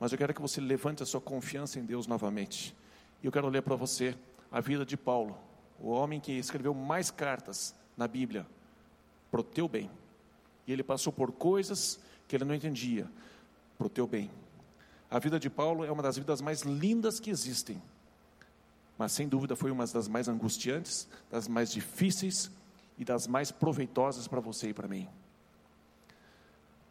Mas 0.01 0.11
eu 0.11 0.18
quero 0.18 0.34
que 0.34 0.43
você 0.43 0.61
levante 0.61 1.03
a 1.03 1.07
sua 1.07 1.20
confiança 1.20 1.78
em 1.78 1.84
Deus 1.84 2.09
novamente. 2.09 2.74
E 3.22 3.26
eu 3.26 3.30
quero 3.30 3.49
ler 3.49 3.62
para 3.62 3.76
você 3.76 4.16
a 4.51 4.61
vida 4.61 4.84
de 4.84 4.97
Paulo, 4.97 5.38
o 5.78 5.88
homem 5.90 6.18
que 6.18 6.32
escreveu 6.32 6.74
mais 6.74 7.11
cartas 7.11 7.72
na 7.97 8.09
Bíblia, 8.09 8.45
para 9.30 9.40
o 9.40 9.45
teu 9.45 9.68
bem. 9.68 9.88
E 10.66 10.72
ele 10.72 10.82
passou 10.82 11.12
por 11.12 11.30
coisas 11.30 12.01
que 12.26 12.34
ele 12.34 12.45
não 12.45 12.55
entendia, 12.55 13.09
para 13.78 13.86
o 13.86 13.90
teu 13.90 14.07
bem. 14.07 14.28
A 15.09 15.20
vida 15.20 15.38
de 15.38 15.49
Paulo 15.49 15.84
é 15.84 15.93
uma 15.93 16.03
das 16.03 16.16
vidas 16.16 16.40
mais 16.40 16.62
lindas 16.62 17.20
que 17.20 17.30
existem, 17.30 17.80
mas 18.99 19.12
sem 19.12 19.28
dúvida 19.28 19.55
foi 19.55 19.70
uma 19.70 19.86
das 19.86 20.09
mais 20.09 20.26
angustiantes, 20.26 21.09
das 21.30 21.47
mais 21.47 21.70
difíceis 21.70 22.51
e 22.99 23.05
das 23.05 23.26
mais 23.26 23.53
proveitosas 23.53 24.26
para 24.26 24.40
você 24.40 24.70
e 24.70 24.74
para 24.74 24.88
mim. 24.88 25.09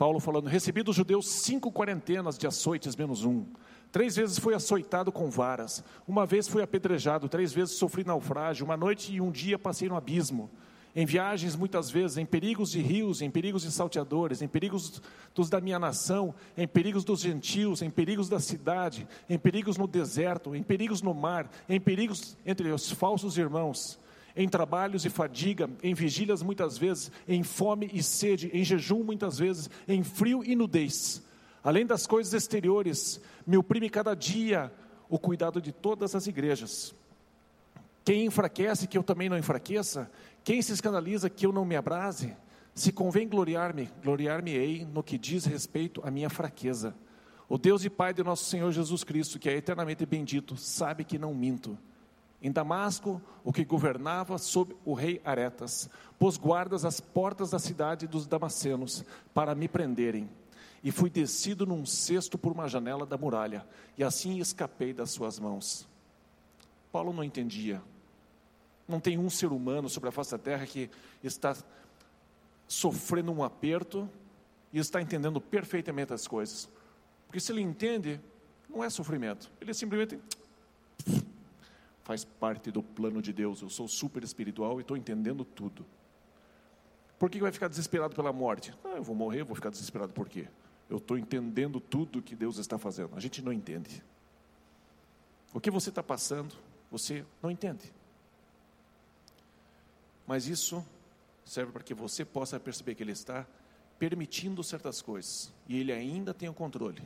Paulo 0.01 0.19
falando: 0.19 0.47
recebi 0.47 0.81
dos 0.81 0.95
judeus 0.95 1.29
cinco 1.29 1.71
quarentenas 1.71 2.35
de 2.35 2.47
açoites 2.47 2.95
menos 2.95 3.23
um. 3.23 3.45
Três 3.91 4.15
vezes 4.15 4.39
fui 4.39 4.55
açoitado 4.55 5.11
com 5.11 5.29
varas. 5.29 5.83
Uma 6.07 6.25
vez 6.25 6.47
fui 6.47 6.63
apedrejado. 6.63 7.29
Três 7.29 7.53
vezes 7.53 7.77
sofri 7.77 8.03
naufrágio. 8.03 8.65
Uma 8.65 8.75
noite 8.75 9.13
e 9.13 9.21
um 9.21 9.29
dia 9.29 9.59
passei 9.59 9.87
no 9.87 9.95
abismo 9.95 10.49
em 10.95 11.05
viagens 11.05 11.55
muitas 11.55 11.89
vezes, 11.89 12.17
em 12.17 12.25
perigos 12.25 12.71
de 12.71 12.81
rios, 12.81 13.21
em 13.21 13.29
perigos 13.29 13.61
de 13.61 13.71
salteadores, 13.71 14.41
em 14.41 14.47
perigos 14.47 15.01
dos 15.33 15.49
da 15.49 15.61
minha 15.61 15.79
nação, 15.79 16.33
em 16.57 16.67
perigos 16.67 17.05
dos 17.05 17.21
gentios, 17.21 17.81
em 17.81 17.89
perigos 17.89 18.27
da 18.27 18.39
cidade, 18.39 19.07
em 19.29 19.37
perigos 19.37 19.77
no 19.77 19.87
deserto, 19.87 20.53
em 20.55 20.63
perigos 20.63 21.01
no 21.01 21.13
mar, 21.13 21.49
em 21.69 21.79
perigos 21.79 22.35
entre 22.45 22.69
os 22.71 22.91
falsos 22.91 23.37
irmãos, 23.37 23.97
em 24.35 24.47
trabalhos 24.47 25.05
e 25.05 25.09
fadiga, 25.09 25.69
em 25.83 25.93
vigílias 25.93 26.41
muitas 26.41 26.77
vezes, 26.77 27.11
em 27.27 27.43
fome 27.43 27.89
e 27.93 28.01
sede, 28.01 28.49
em 28.53 28.63
jejum 28.63 29.03
muitas 29.03 29.37
vezes, 29.37 29.69
em 29.87 30.03
frio 30.03 30.43
e 30.43 30.55
nudez. 30.55 31.23
Além 31.63 31.85
das 31.85 32.07
coisas 32.07 32.33
exteriores, 32.33 33.21
me 33.45 33.57
oprime 33.57 33.89
cada 33.89 34.15
dia 34.15 34.71
o 35.09 35.19
cuidado 35.19 35.61
de 35.61 35.71
todas 35.71 36.15
as 36.15 36.25
igrejas. 36.27 36.93
Quem 38.03 38.25
enfraquece, 38.25 38.87
que 38.87 38.97
eu 38.97 39.03
também 39.03 39.29
não 39.29 39.37
enfraqueça, 39.37 40.09
quem 40.43 40.61
se 40.61 40.73
escandaliza 40.73 41.29
que 41.29 41.45
eu 41.45 41.51
não 41.51 41.65
me 41.65 41.75
abrase? 41.75 42.35
Se 42.73 42.91
convém 42.91 43.27
gloriar-me, 43.27 43.89
gloriar-me-ei 44.01 44.85
no 44.85 45.03
que 45.03 45.17
diz 45.17 45.45
respeito 45.45 46.01
à 46.03 46.09
minha 46.09 46.29
fraqueza. 46.29 46.95
O 47.47 47.57
Deus 47.57 47.83
e 47.83 47.89
Pai 47.89 48.13
de 48.13 48.23
nosso 48.23 48.45
Senhor 48.45 48.71
Jesus 48.71 49.03
Cristo, 49.03 49.37
que 49.37 49.49
é 49.49 49.55
eternamente 49.55 50.05
bendito, 50.05 50.55
sabe 50.55 51.03
que 51.03 51.19
não 51.19 51.33
minto. 51.33 51.77
Em 52.41 52.51
Damasco, 52.51 53.21
o 53.43 53.53
que 53.53 53.63
governava 53.63 54.37
sob 54.37 54.75
o 54.83 54.93
rei 54.93 55.21
Aretas, 55.23 55.87
pôs 56.17 56.37
guardas 56.37 56.83
às 56.83 56.99
portas 56.99 57.51
da 57.51 57.59
cidade 57.59 58.07
dos 58.07 58.25
damascenos 58.25 59.05
para 59.33 59.53
me 59.53 59.67
prenderem. 59.67 60.27
E 60.83 60.91
fui 60.91 61.09
descido 61.09 61.65
num 61.67 61.85
cesto 61.85 62.39
por 62.39 62.51
uma 62.51 62.67
janela 62.67 63.05
da 63.05 63.17
muralha, 63.17 63.65
e 63.95 64.03
assim 64.03 64.39
escapei 64.39 64.91
das 64.91 65.11
suas 65.11 65.37
mãos. 65.37 65.87
Paulo 66.91 67.13
não 67.13 67.23
entendia. 67.23 67.81
Não 68.87 68.99
tem 68.99 69.19
um 69.19 69.29
ser 69.29 69.51
humano 69.51 69.87
sobre 69.87 70.09
a 70.09 70.11
face 70.11 70.31
da 70.31 70.37
terra 70.39 70.65
que 70.65 70.89
está 71.23 71.55
sofrendo 72.67 73.31
um 73.31 73.43
aperto 73.43 74.09
e 74.73 74.79
está 74.79 74.99
entendendo 74.99 75.39
perfeitamente 75.39 76.13
as 76.13 76.27
coisas. 76.27 76.67
Porque 77.27 77.39
se 77.39 77.51
ele 77.51 77.61
entende, 77.61 78.19
não 78.67 78.83
é 78.83 78.89
sofrimento. 78.89 79.51
Ele 79.61 79.73
simplesmente 79.73 80.19
faz 82.03 82.23
parte 82.23 82.71
do 82.71 82.81
plano 82.81 83.21
de 83.21 83.31
Deus. 83.31 83.61
Eu 83.61 83.69
sou 83.69 83.87
super 83.87 84.23
espiritual 84.23 84.79
e 84.79 84.81
estou 84.81 84.97
entendendo 84.97 85.45
tudo. 85.45 85.85
Por 87.19 87.29
que 87.29 87.39
vai 87.39 87.51
ficar 87.51 87.67
desesperado 87.67 88.15
pela 88.15 88.33
morte? 88.33 88.73
Ah, 88.83 88.95
eu 88.95 89.03
vou 89.03 89.15
morrer, 89.15 89.43
vou 89.43 89.55
ficar 89.55 89.69
desesperado 89.69 90.11
por 90.11 90.27
quê? 90.27 90.47
Eu 90.89 90.97
estou 90.97 91.17
entendendo 91.17 91.79
tudo 91.79 92.21
que 92.21 92.35
Deus 92.35 92.57
está 92.57 92.77
fazendo. 92.77 93.15
A 93.15 93.19
gente 93.19 93.41
não 93.41 93.53
entende. 93.53 94.03
O 95.53 95.59
que 95.59 95.69
você 95.69 95.89
está 95.89 96.01
passando, 96.01 96.55
você 96.89 97.23
não 97.41 97.51
entende. 97.51 97.93
Mas 100.25 100.47
isso 100.47 100.85
serve 101.45 101.71
para 101.71 101.83
que 101.83 101.93
você 101.93 102.25
possa 102.25 102.59
perceber 102.59 102.95
que 102.95 103.03
Ele 103.03 103.11
está 103.11 103.45
permitindo 103.99 104.63
certas 104.63 105.01
coisas 105.01 105.53
e 105.67 105.77
Ele 105.79 105.91
ainda 105.91 106.33
tem 106.33 106.49
o 106.49 106.53
controle 106.53 107.03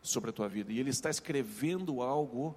sobre 0.00 0.30
a 0.30 0.32
tua 0.32 0.48
vida. 0.48 0.72
E 0.72 0.78
Ele 0.78 0.90
está 0.90 1.10
escrevendo 1.10 2.02
algo 2.02 2.54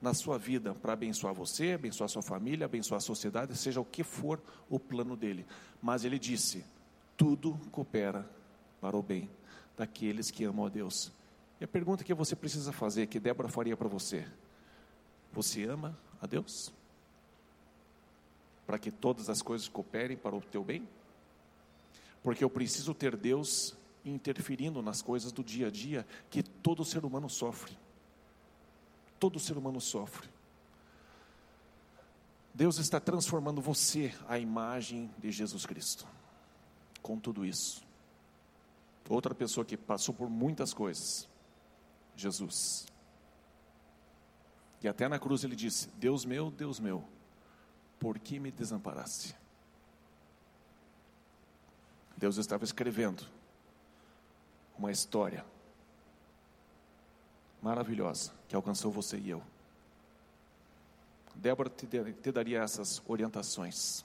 na 0.00 0.12
sua 0.12 0.38
vida 0.38 0.74
para 0.74 0.92
abençoar 0.92 1.34
você, 1.34 1.72
abençoar 1.72 2.08
sua 2.08 2.22
família, 2.22 2.66
abençoar 2.66 2.98
a 2.98 3.00
sociedade, 3.00 3.56
seja 3.56 3.80
o 3.80 3.84
que 3.84 4.02
for 4.02 4.40
o 4.68 4.78
plano 4.78 5.16
dele. 5.16 5.46
Mas 5.82 6.04
ele 6.04 6.18
disse: 6.18 6.64
tudo 7.16 7.58
coopera 7.70 8.28
para 8.80 8.96
o 8.96 9.02
bem 9.02 9.28
daqueles 9.76 10.30
que 10.30 10.44
amam 10.44 10.66
a 10.66 10.68
Deus. 10.68 11.12
E 11.60 11.64
a 11.64 11.68
pergunta 11.68 12.04
que 12.04 12.14
você 12.14 12.36
precisa 12.36 12.72
fazer, 12.72 13.06
que 13.06 13.18
Débora 13.18 13.48
faria 13.48 13.76
para 13.76 13.88
você: 13.88 14.26
você 15.32 15.64
ama 15.64 15.98
a 16.20 16.26
Deus? 16.26 16.72
Para 18.66 18.78
que 18.78 18.90
todas 18.90 19.30
as 19.30 19.40
coisas 19.40 19.68
cooperem 19.68 20.16
para 20.16 20.34
o 20.34 20.40
teu 20.40 20.62
bem? 20.62 20.86
Porque 22.22 22.42
eu 22.42 22.50
preciso 22.50 22.92
ter 22.92 23.16
Deus 23.16 23.76
interferindo 24.04 24.82
nas 24.82 25.00
coisas 25.02 25.32
do 25.32 25.42
dia 25.42 25.68
a 25.68 25.70
dia 25.70 26.06
que 26.28 26.42
todo 26.42 26.84
ser 26.84 27.04
humano 27.04 27.28
sofre. 27.28 27.76
Todo 29.18 29.40
ser 29.40 29.56
humano 29.56 29.80
sofre. 29.80 30.28
Deus 32.54 32.78
está 32.78 32.98
transformando 32.98 33.60
você 33.60 34.14
à 34.28 34.38
imagem 34.38 35.10
de 35.18 35.30
Jesus 35.30 35.66
Cristo. 35.66 36.06
Com 37.02 37.18
tudo 37.18 37.44
isso. 37.44 37.82
Outra 39.08 39.34
pessoa 39.34 39.64
que 39.64 39.76
passou 39.76 40.14
por 40.14 40.28
muitas 40.28 40.74
coisas, 40.74 41.28
Jesus. 42.16 42.86
E 44.82 44.88
até 44.88 45.08
na 45.08 45.18
cruz 45.18 45.44
ele 45.44 45.54
disse: 45.54 45.88
Deus 45.96 46.24
meu, 46.24 46.50
Deus 46.50 46.80
meu, 46.80 47.04
por 48.00 48.18
que 48.18 48.38
me 48.40 48.50
desamparaste? 48.50 49.36
Deus 52.16 52.36
estava 52.38 52.64
escrevendo 52.64 53.26
uma 54.78 54.90
história 54.90 55.44
maravilhosa 57.66 58.30
que 58.46 58.54
alcançou 58.54 58.92
você 58.92 59.18
e 59.18 59.30
eu. 59.30 59.42
Débora 61.34 61.68
te, 61.68 61.84
te 61.86 62.32
daria 62.32 62.62
essas 62.62 63.02
orientações. 63.08 64.04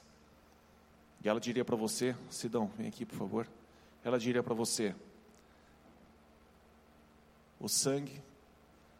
E 1.23 1.29
ela 1.29 1.39
diria 1.39 1.63
para 1.63 1.75
você, 1.75 2.15
Sidão, 2.31 2.71
vem 2.75 2.87
aqui 2.87 3.05
por 3.05 3.15
favor. 3.15 3.47
Ela 4.03 4.17
diria 4.17 4.41
para 4.41 4.55
você: 4.55 4.95
o 7.59 7.69
sangue 7.69 8.19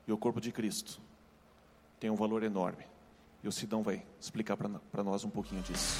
e 0.07 0.13
o 0.13 0.17
corpo 0.17 0.39
de 0.39 0.51
Cristo 0.51 1.01
têm 1.99 2.11
um 2.11 2.15
valor 2.15 2.43
enorme. 2.43 2.85
E 3.43 3.47
o 3.47 3.51
Sidão 3.51 3.81
vai 3.81 4.05
explicar 4.19 4.55
para 4.55 5.03
nós 5.03 5.23
um 5.23 5.29
pouquinho 5.29 5.63
disso. 5.63 5.99